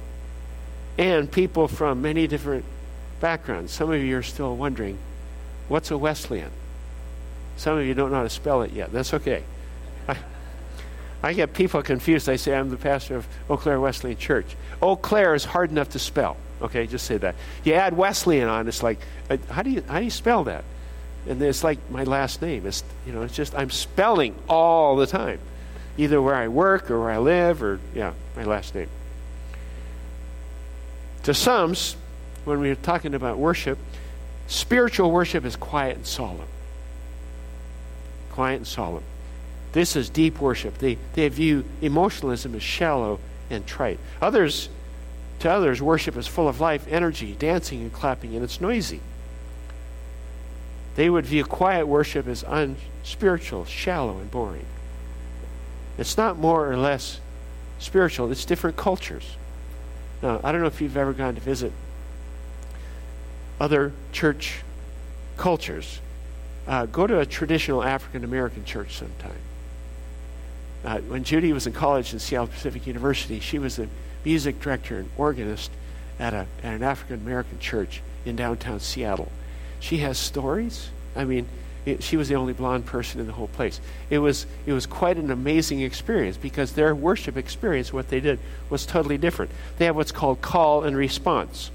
And 0.97 1.31
people 1.31 1.69
from 1.69 2.01
many 2.01 2.27
different 2.27 2.65
backgrounds. 3.21 3.71
Some 3.71 3.93
of 3.93 4.03
you 4.03 4.17
are 4.17 4.23
still 4.23 4.57
wondering, 4.57 4.99
what's 5.69 5.91
a 5.91 5.99
Wesleyan? 5.99 6.51
Some 7.59 7.77
of 7.77 7.85
you 7.85 7.93
don't 7.93 8.11
know 8.11 8.17
how 8.17 8.23
to 8.23 8.31
spell 8.31 8.63
it 8.63 8.73
yet. 8.73 8.93
That's 8.93 9.13
okay. 9.13 9.43
I, 10.09 10.17
I 11.23 11.33
get 11.35 11.53
people 11.53 11.83
confused. 11.83 12.31
I 12.31 12.37
say 12.37 12.55
I'm 12.55 12.71
the 12.71 12.79
pastor 12.79 13.17
of 13.17 13.29
Eau 13.51 13.59
Claire 13.59 13.79
Wesleyan 13.79 14.17
Church. 14.17 14.57
Eau 14.81 14.97
Claire 14.97 15.35
is 15.35 15.45
hard 15.45 15.71
enough 15.71 15.91
to 15.91 15.99
spell. 15.99 16.39
Okay, 16.61 16.87
just 16.87 17.07
say 17.07 17.17
that. 17.19 17.35
You 17.65 17.75
add 17.75 17.97
Wesleyan 17.97 18.49
on, 18.49 18.69
it's 18.69 18.83
like, 18.83 18.99
uh, 19.31 19.37
how 19.51 19.63
do 19.63 19.71
you 19.71 19.83
how 19.89 19.99
do 19.99 20.05
you 20.05 20.11
spell 20.11 20.45
that? 20.45 20.65
And 21.29 21.41
it's 21.43 21.63
like 21.63 21.79
my 21.91 22.05
last 22.05 22.43
name. 22.43 22.67
It's 22.67 22.83
you 23.07 23.13
know, 23.13 23.23
it's 23.23 23.35
just 23.35 23.55
I'm 23.55 23.71
spelling 23.71 24.35
all 24.49 24.97
the 24.97 25.07
time, 25.07 25.39
either 25.97 26.21
where 26.21 26.35
I 26.35 26.49
work 26.49 26.91
or 26.91 27.01
where 27.01 27.11
I 27.11 27.19
live 27.19 27.63
or 27.63 27.81
yeah, 27.95 28.13
my 28.37 28.45
last 28.45 28.75
name. 28.75 28.89
To 31.25 31.35
some, 31.35 31.75
when 32.45 32.61
we're 32.61 32.75
talking 32.75 33.15
about 33.15 33.39
worship, 33.39 33.79
spiritual 34.47 35.11
worship 35.11 35.45
is 35.45 35.57
quiet 35.57 35.97
and 35.97 36.07
solemn. 36.07 36.49
Quiet 38.31 38.57
and 38.57 38.67
solemn. 38.67 39.03
This 39.73 39.97
is 39.97 40.09
deep 40.09 40.41
worship. 40.41 40.79
They, 40.79 40.97
they 41.13 41.29
view 41.29 41.65
emotionalism 41.83 42.55
as 42.55 42.63
shallow 42.63 43.21
and 43.51 43.67
trite. 43.67 43.99
Others, 44.23 44.71
to 45.41 45.51
others, 45.51 45.81
worship 45.81 46.17
is 46.17 46.27
full 46.27 46.49
of 46.49 46.61
life, 46.61 46.87
energy, 46.89 47.35
dancing 47.39 47.83
and 47.83 47.93
clapping, 47.93 48.35
and 48.35 48.43
it's 48.43 48.61
noisy. 48.61 49.01
They 50.97 51.09
would 51.09 51.27
view 51.27 51.45
quiet 51.45 51.87
worship 51.87 52.27
as 52.27 52.43
unspiritual, 52.43 53.67
shallow, 53.67 54.19
and 54.19 54.31
boring. 54.31 54.67
It's 55.97 56.17
not 56.17 56.39
more 56.39 56.71
or 56.71 56.77
less 56.77 57.21
spiritual, 57.79 58.31
it's 58.33 58.45
different 58.45 58.77
cultures. 58.77 59.37
Now, 60.23 60.41
I 60.43 60.51
don't 60.51 60.61
know 60.61 60.67
if 60.67 60.81
you've 60.81 60.97
ever 60.97 61.13
gone 61.13 61.37
to 61.37 61.41
visit 61.41 61.73
other 63.61 63.93
church 64.13 64.63
cultures. 65.37 66.01
Uh, 66.67 66.87
go 66.87 67.07
to 67.07 67.21
a 67.21 67.27
traditional 67.27 67.83
African 67.83 68.25
American 68.25 68.65
church 68.65 68.97
sometime. 68.97 69.39
Uh, 70.85 70.99
when 70.99 71.25
Judy 71.25 71.53
was 71.53 71.67
in 71.67 71.73
college 71.73 72.15
at 72.15 72.21
Seattle 72.21 72.49
Pacific 72.49 72.87
University, 72.87 73.41
she 73.41 73.59
was 73.59 73.79
a 73.79 73.89
music 74.29 74.61
director 74.61 74.99
and 74.99 75.09
organist 75.17 75.71
at, 76.19 76.35
a, 76.35 76.47
at 76.63 76.75
an 76.75 76.83
African 76.83 77.17
American 77.17 77.59
church 77.61 78.03
in 78.27 78.37
downtown 78.37 78.79
Seattle. 78.79 79.33
She 79.81 79.99
has 79.99 80.19
stories. 80.19 80.91
I 81.17 81.25
mean, 81.25 81.49
it, 81.87 82.03
she 82.03 82.19
was 82.19 82.29
the 82.29 82.35
only 82.35 82.53
blonde 82.53 82.85
person 82.85 83.23
in 83.23 83.27
the 83.27 83.33
whole 83.33 83.49
place. 83.49 83.81
It 84.11 84.19
was, 84.19 84.45
it 84.67 84.75
was 84.75 84.85
quite 84.85 85.17
an 85.17 85.31
amazing 85.31 85.81
experience 85.81 86.37
because 86.37 86.73
their 86.73 86.95
worship 86.95 87.39
experience, 87.39 87.91
what 87.91 88.09
they 88.11 88.21
did, 88.21 88.39
was 88.69 88.85
totally 88.85 89.17
different. 89.17 89.51
They 89.79 89.87
have 89.87 89.97
what's 89.97 90.13
called 90.13 90.43
call 90.43 90.85
and 90.85 90.95
response. 90.95 91.71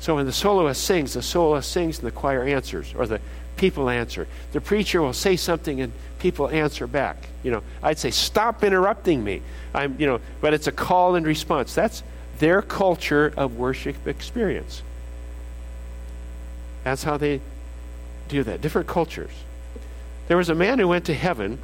So 0.00 0.14
when 0.14 0.24
the 0.24 0.32
soloist 0.32 0.82
sings, 0.82 1.12
the 1.12 1.22
soloist 1.22 1.70
sings 1.70 1.98
and 1.98 2.06
the 2.06 2.12
choir 2.12 2.44
answers, 2.44 2.94
or 2.96 3.06
the 3.06 3.20
people 3.58 3.90
answer. 3.90 4.26
The 4.52 4.60
preacher 4.60 5.02
will 5.02 5.12
say 5.12 5.36
something 5.36 5.80
and 5.80 5.92
people 6.18 6.48
answer 6.48 6.86
back. 6.86 7.28
You 7.42 7.50
know, 7.50 7.62
I'd 7.82 7.98
say, 7.98 8.10
stop 8.10 8.64
interrupting 8.64 9.22
me. 9.22 9.42
I'm, 9.74 9.96
you 9.98 10.06
know, 10.06 10.20
but 10.40 10.54
it's 10.54 10.66
a 10.66 10.72
call 10.72 11.16
and 11.16 11.26
response. 11.26 11.74
That's 11.74 12.02
their 12.38 12.62
culture 12.62 13.32
of 13.36 13.56
worship 13.56 14.06
experience. 14.06 14.82
That's 16.84 17.02
how 17.02 17.18
they 17.18 17.40
do 18.28 18.42
that, 18.44 18.60
different 18.60 18.88
cultures. 18.88 19.32
There 20.28 20.36
was 20.36 20.48
a 20.48 20.54
man 20.54 20.78
who 20.78 20.88
went 20.88 21.04
to 21.06 21.14
heaven 21.14 21.58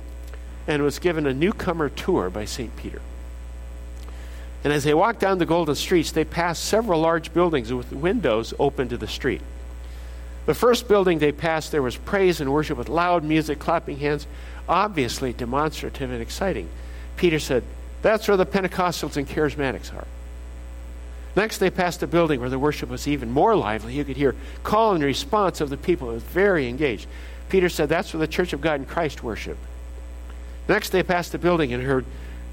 and 0.67 0.83
was 0.83 0.99
given 0.99 1.27
a 1.27 1.35
newcomer 1.35 1.89
tour 1.89 2.31
by 2.31 2.45
St. 2.45 2.75
Peter. 2.77 3.01
And 4.65 4.73
as 4.73 4.85
they 4.85 4.95
walked 4.95 5.21
down 5.21 5.39
the 5.39 5.47
golden 5.47 5.75
streets, 5.75 6.11
they 6.11 6.25
passed 6.25 6.65
several 6.65 7.01
large 7.01 7.35
buildings 7.35 7.73
with 7.73 7.93
windows 7.93 8.55
open 8.59 8.89
to 8.89 8.97
the 8.97 9.07
street. 9.07 9.43
The 10.47 10.55
first 10.55 10.89
building 10.89 11.19
they 11.19 11.33
passed, 11.33 11.73
there 11.73 11.83
was 11.83 11.97
praise 11.97 12.41
and 12.41 12.53
worship 12.53 12.77
with 12.77 12.89
loud 12.89 13.25
music, 13.25 13.59
clapping 13.59 13.99
hands, 13.99 14.27
obviously 14.69 15.33
demonstrative 15.33 16.11
and 16.11 16.21
exciting. 16.21 16.69
Peter 17.17 17.39
said, 17.39 17.65
That's 18.03 18.29
where 18.29 18.37
the 18.37 18.47
Pentecostals 18.47 19.17
and 19.17 19.27
Charismatics 19.27 19.95
are. 19.95 20.07
Next, 21.37 21.59
they 21.59 21.71
passed 21.71 22.03
a 22.03 22.07
building 22.07 22.41
where 22.41 22.51
the 22.51 22.59
worship 22.59 22.89
was 22.89 23.09
even 23.09 23.31
more 23.31 23.57
lively. 23.57 23.95
You 23.95 24.05
could 24.05 24.17
hear 24.17 24.37
call 24.63 24.95
and 24.95 25.03
response 25.03 25.61
of 25.61 25.71
the 25.71 25.77
people. 25.77 26.11
It 26.11 26.15
was 26.15 26.23
very 26.23 26.69
engaged. 26.69 27.09
Peter 27.49 27.69
said, 27.69 27.89
That's 27.89 28.13
where 28.13 28.21
the 28.21 28.29
Church 28.29 28.53
of 28.53 28.61
God 28.61 28.81
in 28.81 28.87
Christ 28.87 29.23
worship. 29.23 29.59
Next, 30.69 30.91
they 30.91 31.03
passed 31.03 31.35
a 31.35 31.39
building 31.39 31.73
and 31.73 31.83
heard 31.83 32.05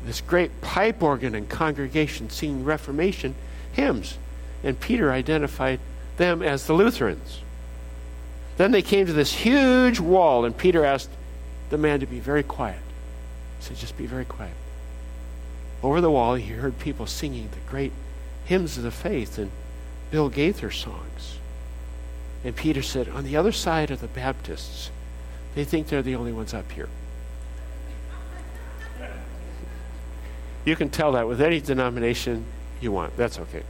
this 0.05 0.21
great 0.21 0.61
pipe 0.61 1.03
organ 1.03 1.35
and 1.35 1.47
congregation 1.47 2.29
singing 2.29 2.63
Reformation 2.63 3.35
hymns. 3.73 4.17
And 4.63 4.79
Peter 4.79 5.11
identified 5.11 5.79
them 6.17 6.41
as 6.41 6.65
the 6.65 6.73
Lutherans. 6.73 7.41
Then 8.57 8.71
they 8.71 8.81
came 8.81 9.05
to 9.05 9.13
this 9.13 9.33
huge 9.33 9.99
wall, 9.99 10.45
and 10.45 10.55
Peter 10.55 10.85
asked 10.85 11.09
the 11.69 11.77
man 11.77 11.99
to 12.01 12.05
be 12.05 12.19
very 12.19 12.43
quiet. 12.43 12.81
He 13.59 13.65
said, 13.65 13.77
Just 13.77 13.97
be 13.97 14.05
very 14.05 14.25
quiet. 14.25 14.53
Over 15.83 16.01
the 16.01 16.11
wall, 16.11 16.35
he 16.35 16.53
heard 16.53 16.77
people 16.79 17.07
singing 17.07 17.49
the 17.51 17.69
great 17.69 17.91
hymns 18.45 18.77
of 18.77 18.83
the 18.83 18.91
faith 18.91 19.37
and 19.37 19.51
Bill 20.11 20.29
Gaither 20.29 20.71
songs. 20.71 21.37
And 22.43 22.55
Peter 22.55 22.81
said, 22.81 23.09
on 23.09 23.23
the 23.23 23.37
other 23.37 23.51
side 23.51 23.91
are 23.91 23.95
the 23.95 24.07
Baptists, 24.07 24.91
they 25.55 25.63
think 25.63 25.87
they're 25.87 26.01
the 26.01 26.15
only 26.15 26.31
ones 26.31 26.53
up 26.53 26.71
here. 26.71 26.89
You 30.63 30.75
can 30.75 30.89
tell 30.89 31.13
that 31.13 31.27
with 31.27 31.41
any 31.41 31.59
denomination 31.59 32.45
you 32.79 32.91
want. 32.91 33.17
That's 33.17 33.39
okay. 33.39 33.63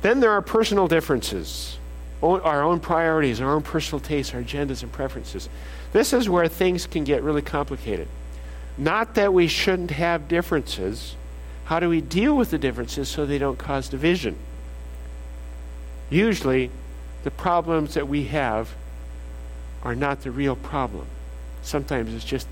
Then 0.00 0.20
there 0.20 0.32
are 0.32 0.40
personal 0.40 0.88
differences, 0.88 1.77
our 2.22 2.62
own 2.62 2.80
priorities, 2.80 3.40
our 3.40 3.54
own 3.54 3.62
personal 3.62 4.00
tastes, 4.00 4.34
our 4.34 4.42
agendas 4.42 4.82
and 4.82 4.92
preferences. 4.92 5.48
This 5.92 6.12
is 6.12 6.28
where 6.28 6.48
things 6.48 6.86
can 6.86 7.04
get 7.04 7.22
really 7.22 7.42
complicated. 7.42 8.08
Not 8.76 9.14
that 9.14 9.32
we 9.32 9.48
shouldn't 9.48 9.90
have 9.92 10.28
differences, 10.28 11.16
how 11.64 11.80
do 11.80 11.88
we 11.88 12.00
deal 12.00 12.36
with 12.36 12.50
the 12.50 12.58
differences 12.58 13.08
so 13.08 13.26
they 13.26 13.38
don't 13.38 13.58
cause 13.58 13.88
division? 13.88 14.36
Usually, 16.10 16.70
the 17.24 17.30
problems 17.30 17.94
that 17.94 18.08
we 18.08 18.24
have 18.24 18.74
are 19.82 19.94
not 19.94 20.22
the 20.22 20.30
real 20.30 20.56
problem. 20.56 21.06
Sometimes 21.62 22.14
it's 22.14 22.24
just, 22.24 22.48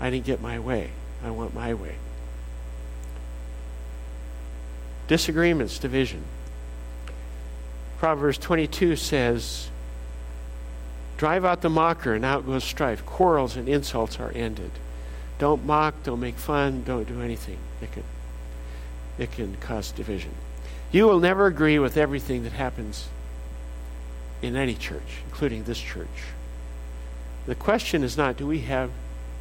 I 0.00 0.10
didn't 0.10 0.26
get 0.26 0.40
my 0.40 0.58
way. 0.58 0.90
I 1.24 1.30
want 1.30 1.54
my 1.54 1.72
way. 1.72 1.94
Disagreements, 5.08 5.78
division. 5.78 6.22
Proverbs 8.02 8.36
22 8.38 8.96
says, 8.96 9.68
Drive 11.18 11.44
out 11.44 11.60
the 11.60 11.70
mocker, 11.70 12.14
and 12.14 12.24
out 12.24 12.44
goes 12.44 12.64
strife. 12.64 13.06
Quarrels 13.06 13.54
and 13.54 13.68
insults 13.68 14.18
are 14.18 14.32
ended. 14.34 14.72
Don't 15.38 15.64
mock, 15.64 15.94
don't 16.02 16.18
make 16.18 16.34
fun, 16.34 16.82
don't 16.82 17.06
do 17.06 17.22
anything. 17.22 17.58
It 17.80 17.92
can, 17.92 18.02
it 19.18 19.30
can 19.30 19.56
cause 19.60 19.92
division. 19.92 20.32
You 20.90 21.06
will 21.06 21.20
never 21.20 21.46
agree 21.46 21.78
with 21.78 21.96
everything 21.96 22.42
that 22.42 22.54
happens 22.54 23.06
in 24.42 24.56
any 24.56 24.74
church, 24.74 25.22
including 25.26 25.62
this 25.62 25.78
church. 25.78 26.24
The 27.46 27.54
question 27.54 28.02
is 28.02 28.16
not 28.16 28.36
do 28.36 28.48
we 28.48 28.62
have 28.62 28.90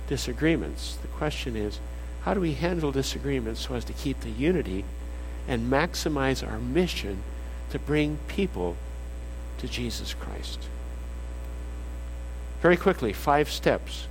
disagreements? 0.05 0.99
The 1.01 1.07
question 1.07 1.55
is 1.55 1.79
how 2.25 2.35
do 2.35 2.39
we 2.39 2.53
handle 2.53 2.91
disagreements 2.91 3.61
so 3.61 3.73
as 3.73 3.85
to 3.85 3.93
keep 3.93 4.19
the 4.19 4.29
unity 4.29 4.85
and 5.47 5.71
maximize 5.71 6.47
our 6.47 6.59
mission 6.59 7.23
to 7.71 7.79
bring 7.79 8.17
people 8.27 8.77
to 9.57 9.67
Jesus 9.67 10.13
Christ? 10.13 10.59
Very 12.61 12.77
quickly, 12.77 13.11
five 13.11 13.49
steps 13.49 14.07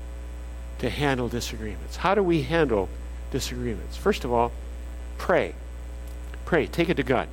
to 0.80 0.90
handle 0.90 1.28
disagreements. 1.28 1.96
How 1.96 2.14
do 2.14 2.22
we 2.22 2.42
handle 2.42 2.88
disagreements? 3.30 3.96
First 3.96 4.24
of 4.24 4.32
all, 4.32 4.50
pray. 5.18 5.54
Pray. 6.44 6.66
Take 6.66 6.88
it 6.88 6.96
to 6.96 7.02
God. 7.02 7.28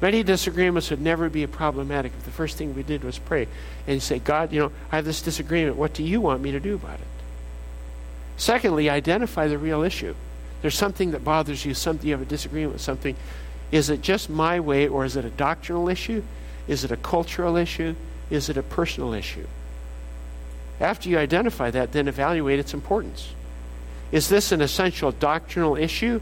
Many 0.00 0.22
disagreements 0.22 0.90
would 0.90 1.00
never 1.00 1.30
be 1.30 1.46
problematic 1.46 2.12
if 2.18 2.24
the 2.24 2.30
first 2.30 2.58
thing 2.58 2.74
we 2.74 2.82
did 2.82 3.04
was 3.04 3.18
pray 3.18 3.46
and 3.86 4.02
say, 4.02 4.18
God, 4.18 4.52
you 4.52 4.60
know, 4.60 4.72
I 4.90 4.96
have 4.96 5.04
this 5.04 5.22
disagreement. 5.22 5.76
What 5.76 5.94
do 5.94 6.02
you 6.02 6.20
want 6.20 6.42
me 6.42 6.50
to 6.52 6.60
do 6.60 6.74
about 6.74 6.98
it? 6.98 7.06
Secondly, 8.36 8.90
identify 8.90 9.46
the 9.46 9.58
real 9.58 9.82
issue. 9.82 10.14
There's 10.60 10.76
something 10.76 11.12
that 11.12 11.22
bothers 11.22 11.64
you, 11.64 11.74
something 11.74 12.06
you 12.06 12.14
have 12.14 12.22
a 12.22 12.26
disagreement 12.26 12.72
with 12.72 12.82
something. 12.82 13.16
Is 13.70 13.90
it 13.90 14.02
just 14.02 14.30
my 14.30 14.60
way 14.60 14.86
or 14.86 15.04
is 15.04 15.16
it 15.16 15.24
a 15.24 15.30
doctrinal 15.30 15.88
issue? 15.88 16.22
Is 16.68 16.84
it 16.84 16.90
a 16.90 16.96
cultural 16.96 17.56
issue? 17.56 17.94
Is 18.30 18.48
it 18.48 18.56
a 18.56 18.62
personal 18.62 19.12
issue? 19.12 19.46
After 20.80 21.08
you 21.08 21.18
identify 21.18 21.70
that, 21.70 21.92
then 21.92 22.08
evaluate 22.08 22.58
its 22.58 22.74
importance. 22.74 23.32
Is 24.12 24.28
this 24.28 24.52
an 24.52 24.60
essential 24.60 25.12
doctrinal 25.12 25.76
issue? 25.76 26.20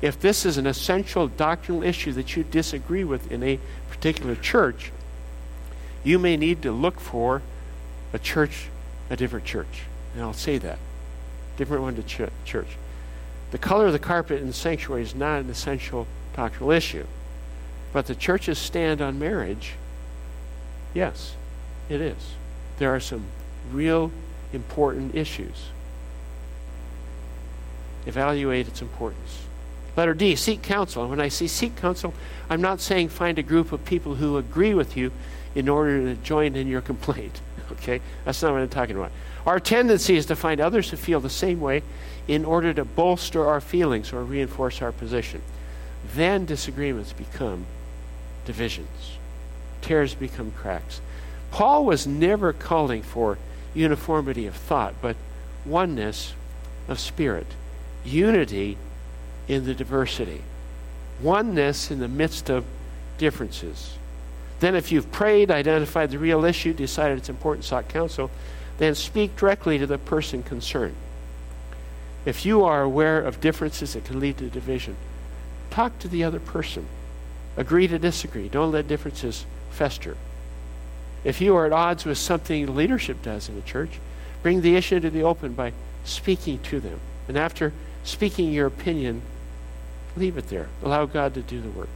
If 0.00 0.20
this 0.20 0.46
is 0.46 0.56
an 0.56 0.66
essential 0.66 1.28
doctrinal 1.28 1.82
issue 1.82 2.12
that 2.12 2.34
you 2.36 2.44
disagree 2.44 3.04
with 3.04 3.30
in 3.30 3.42
a 3.42 3.58
particular 3.90 4.34
church, 4.34 4.92
you 6.02 6.18
may 6.18 6.36
need 6.36 6.62
to 6.62 6.72
look 6.72 6.98
for 6.98 7.42
a 8.12 8.18
church, 8.18 8.68
a 9.10 9.16
different 9.16 9.44
church. 9.44 9.82
And 10.14 10.22
I'll 10.22 10.32
say 10.32 10.58
that. 10.58 10.78
Different 11.56 11.82
one 11.82 11.96
to 11.96 12.02
ch- 12.02 12.30
church. 12.44 12.68
The 13.50 13.58
color 13.58 13.86
of 13.86 13.92
the 13.92 13.98
carpet 13.98 14.40
in 14.40 14.46
the 14.46 14.52
sanctuary 14.52 15.02
is 15.02 15.14
not 15.14 15.40
an 15.40 15.50
essential 15.50 16.06
doctrinal 16.34 16.70
issue. 16.70 17.06
But 17.92 18.06
the 18.06 18.14
church's 18.14 18.58
stand 18.58 19.00
on 19.00 19.18
marriage, 19.18 19.72
yes, 20.94 21.34
it 21.88 22.00
is. 22.00 22.34
There 22.78 22.94
are 22.94 23.00
some 23.00 23.24
real 23.72 24.10
important 24.52 25.14
issues. 25.14 25.68
Evaluate 28.06 28.68
its 28.68 28.80
importance. 28.80 29.42
Letter 29.96 30.14
D, 30.14 30.36
seek 30.36 30.62
counsel. 30.62 31.02
And 31.02 31.10
when 31.10 31.20
I 31.20 31.28
say 31.28 31.46
seek 31.46 31.76
counsel, 31.76 32.14
I'm 32.48 32.62
not 32.62 32.80
saying 32.80 33.08
find 33.08 33.38
a 33.38 33.42
group 33.42 33.72
of 33.72 33.84
people 33.84 34.14
who 34.14 34.38
agree 34.38 34.72
with 34.72 34.96
you 34.96 35.12
in 35.54 35.68
order 35.68 36.14
to 36.14 36.20
join 36.22 36.54
in 36.54 36.68
your 36.68 36.80
complaint. 36.90 37.40
Okay? 37.72 38.00
That's 38.24 38.42
not 38.42 38.52
what 38.52 38.62
I'm 38.62 38.68
talking 38.68 38.96
about. 38.96 39.12
Our 39.46 39.60
tendency 39.60 40.16
is 40.16 40.26
to 40.26 40.36
find 40.36 40.60
others 40.60 40.90
who 40.90 40.96
feel 40.96 41.20
the 41.20 41.30
same 41.30 41.60
way 41.60 41.82
in 42.28 42.44
order 42.44 42.72
to 42.74 42.84
bolster 42.84 43.46
our 43.46 43.60
feelings 43.60 44.12
or 44.12 44.22
reinforce 44.22 44.82
our 44.82 44.92
position. 44.92 45.42
Then 46.14 46.44
disagreements 46.44 47.12
become 47.12 47.66
divisions, 48.44 49.18
tears 49.82 50.14
become 50.14 50.50
cracks. 50.52 51.00
Paul 51.50 51.84
was 51.84 52.06
never 52.06 52.52
calling 52.52 53.02
for 53.02 53.38
uniformity 53.74 54.46
of 54.46 54.54
thought, 54.54 54.94
but 55.00 55.16
oneness 55.64 56.34
of 56.88 56.98
spirit, 56.98 57.46
unity 58.04 58.76
in 59.48 59.64
the 59.64 59.74
diversity, 59.74 60.42
oneness 61.20 61.90
in 61.90 61.98
the 61.98 62.08
midst 62.08 62.48
of 62.48 62.64
differences. 63.18 63.96
Then, 64.60 64.74
if 64.74 64.92
you've 64.92 65.10
prayed, 65.10 65.50
identified 65.50 66.10
the 66.10 66.18
real 66.18 66.44
issue, 66.44 66.72
decided 66.72 67.18
it's 67.18 67.28
important, 67.28 67.64
sought 67.64 67.88
counsel, 67.88 68.30
then 68.78 68.94
speak 68.94 69.36
directly 69.36 69.78
to 69.78 69.86
the 69.86 69.98
person 69.98 70.42
concerned. 70.42 70.96
If 72.24 72.44
you 72.44 72.64
are 72.64 72.82
aware 72.82 73.20
of 73.20 73.40
differences 73.40 73.94
that 73.94 74.04
can 74.04 74.20
lead 74.20 74.38
to 74.38 74.48
division, 74.48 74.96
talk 75.70 75.98
to 76.00 76.08
the 76.08 76.24
other 76.24 76.40
person. 76.40 76.86
Agree 77.56 77.88
to 77.88 77.98
disagree. 77.98 78.48
Don't 78.48 78.72
let 78.72 78.88
differences 78.88 79.44
fester. 79.70 80.16
If 81.24 81.40
you 81.40 81.54
are 81.56 81.66
at 81.66 81.72
odds 81.72 82.04
with 82.04 82.18
something 82.18 82.74
leadership 82.74 83.22
does 83.22 83.48
in 83.48 83.56
the 83.56 83.62
church, 83.62 83.98
bring 84.42 84.62
the 84.62 84.76
issue 84.76 85.00
to 85.00 85.10
the 85.10 85.22
open 85.22 85.52
by 85.52 85.72
speaking 86.04 86.58
to 86.60 86.80
them. 86.80 87.00
And 87.28 87.36
after 87.36 87.72
speaking 88.04 88.52
your 88.52 88.66
opinion, 88.66 89.22
leave 90.16 90.36
it 90.36 90.48
there. 90.48 90.68
Allow 90.82 91.06
God 91.06 91.34
to 91.34 91.42
do 91.42 91.60
the 91.60 91.68
work. 91.68 91.88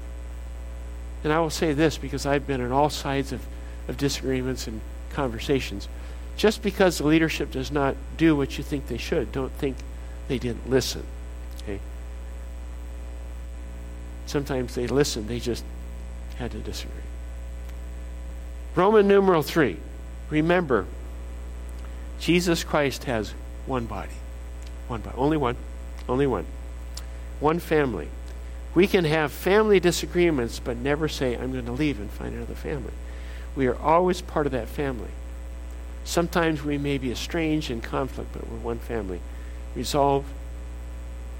And 1.22 1.32
I 1.32 1.40
will 1.40 1.50
say 1.50 1.72
this 1.72 1.96
because 1.96 2.26
I've 2.26 2.46
been 2.46 2.60
on 2.60 2.70
all 2.70 2.90
sides 2.90 3.32
of, 3.32 3.40
of 3.88 3.96
disagreements 3.96 4.66
and 4.66 4.80
conversations. 5.10 5.88
Just 6.37 6.62
because 6.62 6.98
the 6.98 7.06
leadership 7.06 7.50
does 7.50 7.70
not 7.70 7.96
do 8.16 8.37
what 8.37 8.58
you 8.58 8.64
think 8.64 8.88
they 8.88 8.98
should, 8.98 9.32
don't 9.32 9.52
think 9.52 9.76
they 10.28 10.38
didn't 10.38 10.68
listen. 10.68 11.02
Okay? 11.62 11.80
Sometimes 14.35 14.75
they 14.75 14.88
listen, 14.88 15.29
they 15.29 15.38
just 15.38 15.62
had 16.38 16.51
to 16.51 16.59
disagree. 16.59 17.05
Roman 18.75 19.07
numeral 19.07 19.44
3. 19.44 19.77
Remember, 20.29 20.87
Jesus 22.18 22.64
Christ 22.64 23.05
has 23.05 23.33
one 23.66 23.85
body. 23.85 24.11
One 24.88 25.03
body. 25.03 25.16
Only 25.16 25.37
one. 25.37 25.55
Only 26.09 26.27
one. 26.27 26.47
One 27.38 27.61
family. 27.61 28.09
We 28.75 28.88
can 28.88 29.05
have 29.05 29.31
family 29.31 29.79
disagreements, 29.79 30.59
but 30.59 30.79
never 30.79 31.07
say, 31.07 31.37
I'm 31.37 31.53
going 31.53 31.66
to 31.66 31.70
leave 31.70 32.01
and 32.01 32.11
find 32.11 32.35
another 32.35 32.57
family. 32.57 32.94
We 33.55 33.68
are 33.68 33.77
always 33.77 34.20
part 34.20 34.47
of 34.47 34.53
that 34.53 34.66
family. 34.66 35.11
Sometimes 36.03 36.64
we 36.64 36.77
may 36.77 36.99
be 36.99 37.12
estranged 37.12 37.70
in 37.70 37.81
conflict, 37.81 38.33
but 38.33 38.51
we're 38.51 38.59
one 38.59 38.81
family. 38.81 39.20
Resolve 39.77 40.25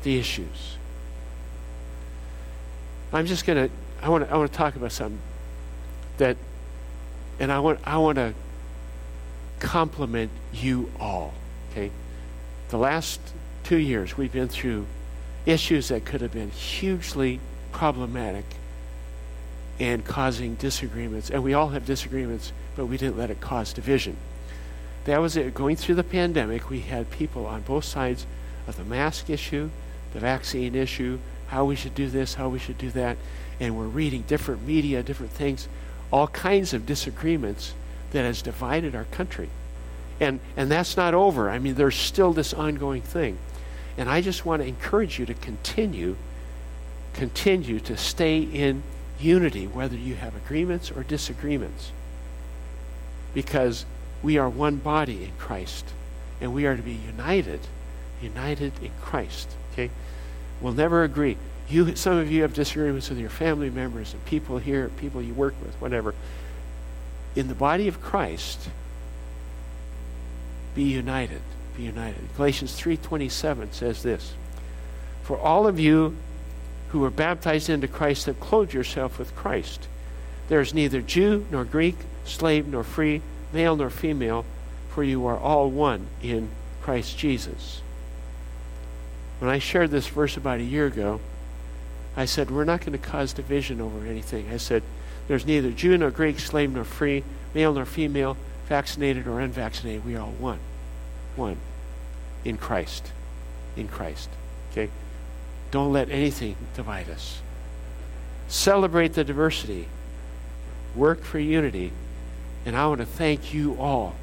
the 0.05 0.17
issues. 0.17 0.77
I'm 3.15 3.27
just 3.27 3.47
going 3.47 3.69
to, 3.69 3.75
I 4.03 4.09
want 4.09 4.27
to, 4.27 4.33
I 4.33 4.37
want 4.37 4.51
to 4.51 4.57
talk 4.57 4.77
about 4.77 4.93
something 4.93 5.21
that 6.19 6.37
and 7.39 7.51
I 7.51 7.61
want, 7.61 7.81
I 7.85 7.99
want 7.99 8.17
to 8.17 8.35
compliment 9.59 10.31
you 10.53 10.91
all, 11.01 11.35
okay? 11.71 11.91
The 12.69 12.79
last 12.79 13.21
two 13.65 13.77
years, 13.77 14.17
we've 14.17 14.33
been 14.33 14.49
through 14.49 14.87
issues 15.47 15.89
that 15.89 16.05
could 16.05 16.21
have 16.21 16.33
been 16.33 16.51
hugely 16.51 17.41
problematic 17.73 18.45
and 19.81 20.05
causing 20.05 20.55
disagreements. 20.55 21.31
And 21.31 21.43
we 21.43 21.55
all 21.55 21.69
have 21.71 21.85
disagreements, 21.85 22.53
but 22.77 22.87
we 22.87 22.97
didn't 22.97 23.19
let 23.19 23.31
it 23.31 23.41
cause 23.41 23.73
division. 23.73 24.17
That 25.05 25.21
was 25.21 25.37
it. 25.37 25.53
Going 25.55 25.77
through 25.77 25.97
the 25.97 26.05
pandemic, 26.05 26.71
we 26.71 26.81
had 26.81 27.11
people 27.11 27.47
on 27.47 27.63
both 27.63 27.85
sides 27.85 28.27
of 28.67 28.77
the 28.77 28.85
mask 28.85 29.29
issue, 29.29 29.71
the 30.13 30.21
vaccine 30.21 30.75
issue, 30.75 31.19
how 31.55 31.65
we 31.65 31.77
should 31.77 31.95
do 31.95 32.09
this, 32.09 32.35
how 32.35 32.49
we 32.49 32.59
should 32.59 32.79
do 32.79 32.91
that. 32.91 33.17
And 33.61 33.79
we're 33.79 33.87
reading 33.87 34.23
different 34.27 34.67
media, 34.67 35.03
different 35.03 35.31
things 35.31 35.69
all 36.15 36.29
kinds 36.29 36.73
of 36.73 36.87
disagreements 36.87 37.75
that 38.13 38.23
has 38.23 38.41
divided 38.41 38.95
our 38.95 39.03
country. 39.07 39.49
And, 40.21 40.39
and 40.57 40.71
that's 40.71 40.97
not 40.97 41.13
over. 41.13 41.51
I 41.51 41.59
mean, 41.59 41.75
there's 41.75 41.97
still 41.97 42.33
this 42.33 42.55
ongoing 42.55 43.03
thing. 43.03 43.37
And 43.99 44.09
I 44.09 44.21
just 44.21 44.47
want 44.47 44.63
to 44.63 44.69
encourage 44.69 45.19
you 45.19 45.27
to 45.27 45.35
continue, 45.35 46.15
continue 47.15 47.81
to 47.81 47.97
stay 47.97 48.39
in 48.43 48.85
unity, 49.19 49.67
whether 49.67 49.97
you 49.97 50.15
have 50.15 50.37
agreements 50.37 50.93
or 50.93 51.03
disagreements. 51.03 51.91
Because 53.33 53.85
we 54.23 54.39
are 54.39 54.49
one 54.49 54.77
body 54.77 55.25
in 55.25 55.33
Christ. 55.37 55.85
And 56.41 56.55
we 56.55 56.65
are 56.65 56.77
to 56.77 56.83
be 56.83 56.93
united, 56.93 57.59
united 58.23 58.73
in 58.81 58.93
Christ. 59.03 59.49
Okay? 59.73 59.91
We'll 60.61 60.73
never 60.73 61.05
agree. 61.05 61.37
You, 61.69 61.97
some 61.97 62.19
of 62.19 62.31
you 62.31 62.43
have 62.43 62.55
disagreements 62.55 63.09
with 63.09 63.19
your 63.19 63.31
family 63.31 63.71
members 63.71 64.13
and 64.13 64.25
people 64.25 64.59
here, 64.59 64.91
people 64.97 65.23
you 65.23 65.35
work 65.35 65.55
with, 65.63 65.75
whatever. 65.81 66.15
In 67.35 67.49
the 67.49 67.55
body 67.55 67.89
of 67.89 68.01
Christ, 68.01 68.69
be 70.75 70.85
united. 70.85 71.41
Be 71.77 71.85
united. 71.85 72.21
Galatians 72.37 72.79
3:27 72.79 73.73
says 73.73 74.03
this: 74.03 74.35
For 75.23 75.39
all 75.39 75.67
of 75.67 75.81
you 75.81 76.17
who 76.91 77.01
were 77.01 77.11
baptized 77.11 77.69
into 77.69 77.89
Christ 77.89 78.27
have 78.27 78.39
clothed 78.39 78.73
yourself 78.73 79.19
with 79.19 79.35
Christ. 79.35 79.89
There 80.49 80.61
is 80.61 80.75
neither 80.75 81.01
Jew 81.01 81.47
nor 81.51 81.65
Greek, 81.65 81.97
slave 82.25 82.69
nor 82.69 82.85
free, 82.85 83.23
male 83.53 83.77
nor 83.77 83.91
female, 83.91 84.45
for 84.91 85.03
you 85.03 85.27
are 85.27 85.39
all 85.39 85.71
one 85.71 86.07
in 86.23 86.51
Christ 86.83 87.19
Jesus. 87.19 87.81
When 89.39 89.51
I 89.51 89.59
shared 89.59 89.91
this 89.91 90.07
verse 90.07 90.37
about 90.37 90.61
a 90.61 90.65
year 90.65 90.87
ago, 90.87 91.21
I 92.17 92.25
said, 92.25 92.51
we're 92.51 92.65
not 92.65 92.81
going 92.81 92.93
to 92.93 92.99
cause 92.99 93.33
division 93.33 93.81
over 93.81 94.07
anything. 94.07 94.49
I 94.53 94.57
said, 94.57 94.83
there's 95.27 95.47
neither 95.47 95.71
Jew 95.71 95.97
nor 95.99 96.11
Greek, 96.11 96.39
slave 96.39 96.73
nor 96.73 96.85
free, 96.85 97.25
male 97.55 97.75
nor 97.75 97.85
female, 97.85 98.37
vaccinated 98.69 99.27
or 99.27 99.41
unvaccinated. 99.41 100.05
We 100.05 100.17
are 100.17 100.21
all 100.21 100.35
one. 100.39 100.61
One. 101.37 101.57
In 102.45 102.57
Christ. 102.57 103.11
In 103.77 103.89
Christ. 103.89 104.29
Okay? 104.71 104.91
Don't 105.71 105.93
let 105.93 106.11
anything 106.11 106.57
divide 106.75 107.11
us. 107.11 107.41
Celebrate 108.47 109.15
the 109.15 109.25
diversity. 109.25 109.89
Work 110.95 111.25
for 111.25 111.39
unity. 111.39 111.93
And 112.65 112.77
I 112.77 112.87
want 112.87 113.01
to 113.01 113.07
thank 113.07 113.53
you 113.53 113.77
all 113.81 114.15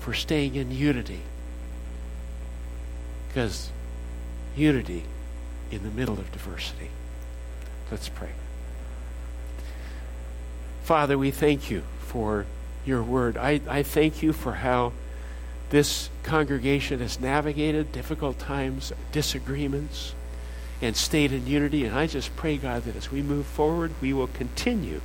for 0.00 0.12
staying 0.12 0.56
in 0.56 0.70
unity. 0.70 1.20
Because 3.28 3.70
unity 4.58 5.04
in 5.70 5.82
the 5.82 5.90
middle 5.90 6.18
of 6.18 6.30
diversity. 6.32 6.90
Let's 7.90 8.08
pray. 8.08 8.30
Father, 10.82 11.16
we 11.16 11.30
thank 11.30 11.70
you 11.70 11.82
for 12.00 12.46
your 12.84 13.02
word. 13.02 13.36
I, 13.36 13.60
I 13.68 13.82
thank 13.82 14.22
you 14.22 14.32
for 14.32 14.52
how 14.54 14.92
this 15.70 16.08
congregation 16.22 17.00
has 17.00 17.20
navigated 17.20 17.92
difficult 17.92 18.38
times, 18.38 18.92
disagreements, 19.12 20.14
and 20.80 20.96
stayed 20.96 21.32
in 21.32 21.46
unity. 21.46 21.84
And 21.84 21.94
I 21.94 22.06
just 22.06 22.34
pray, 22.36 22.56
God, 22.56 22.84
that 22.84 22.96
as 22.96 23.10
we 23.10 23.20
move 23.20 23.46
forward, 23.46 23.92
we 24.00 24.12
will 24.12 24.28
continue 24.28 25.00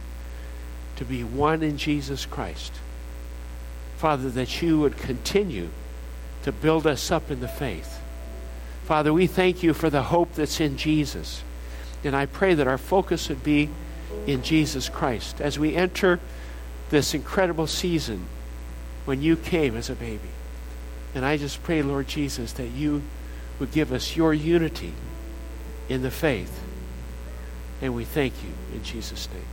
to 0.96 1.06
be 1.06 1.24
one 1.24 1.64
in 1.64 1.78
Jesus 1.78 2.26
Christ. 2.26 2.72
Father, 3.98 4.30
that 4.30 4.62
you 4.62 4.80
would 4.80 4.98
continue 4.98 5.70
to 6.44 6.52
build 6.52 6.86
us 6.88 7.12
up 7.12 7.32
in 7.32 7.40
the 7.40 7.48
faith. 7.48 8.00
Father, 8.84 9.14
we 9.14 9.28
thank 9.28 9.64
you 9.64 9.74
for 9.74 9.90
the 9.90 10.04
hope 10.04 10.34
that's 10.34 10.60
in 10.60 10.78
Jesus. 10.78 11.44
And 12.04 12.16
I 12.16 12.26
pray 12.26 12.54
that 12.54 12.68
our 12.68 12.78
focus 12.78 13.30
would 13.30 13.44
be 13.44 13.70
in 14.28 14.44
Jesus 14.44 14.90
Christ 14.90 15.40
as 15.40 15.58
we 15.58 15.76
enter 15.76 16.20
this 16.90 17.14
incredible 17.14 17.68
season 17.68 18.26
when 19.06 19.22
you 19.22 19.36
came 19.36 19.76
as 19.76 19.90
a 19.90 19.96
baby. 19.96 20.30
And 21.16 21.26
I 21.26 21.38
just 21.38 21.64
pray, 21.64 21.82
Lord 21.82 22.08
Jesus, 22.08 22.54
that 22.54 22.70
you 22.70 23.04
would 23.60 23.72
give 23.72 23.92
us 23.94 24.16
your 24.16 24.34
unity 24.34 24.94
in 25.88 26.02
the 26.02 26.12
faith. 26.12 26.62
And 27.82 27.96
we 27.96 28.04
thank 28.04 28.34
you 28.44 28.50
in 28.74 28.84
Jesus' 28.84 29.30
name. 29.34 29.44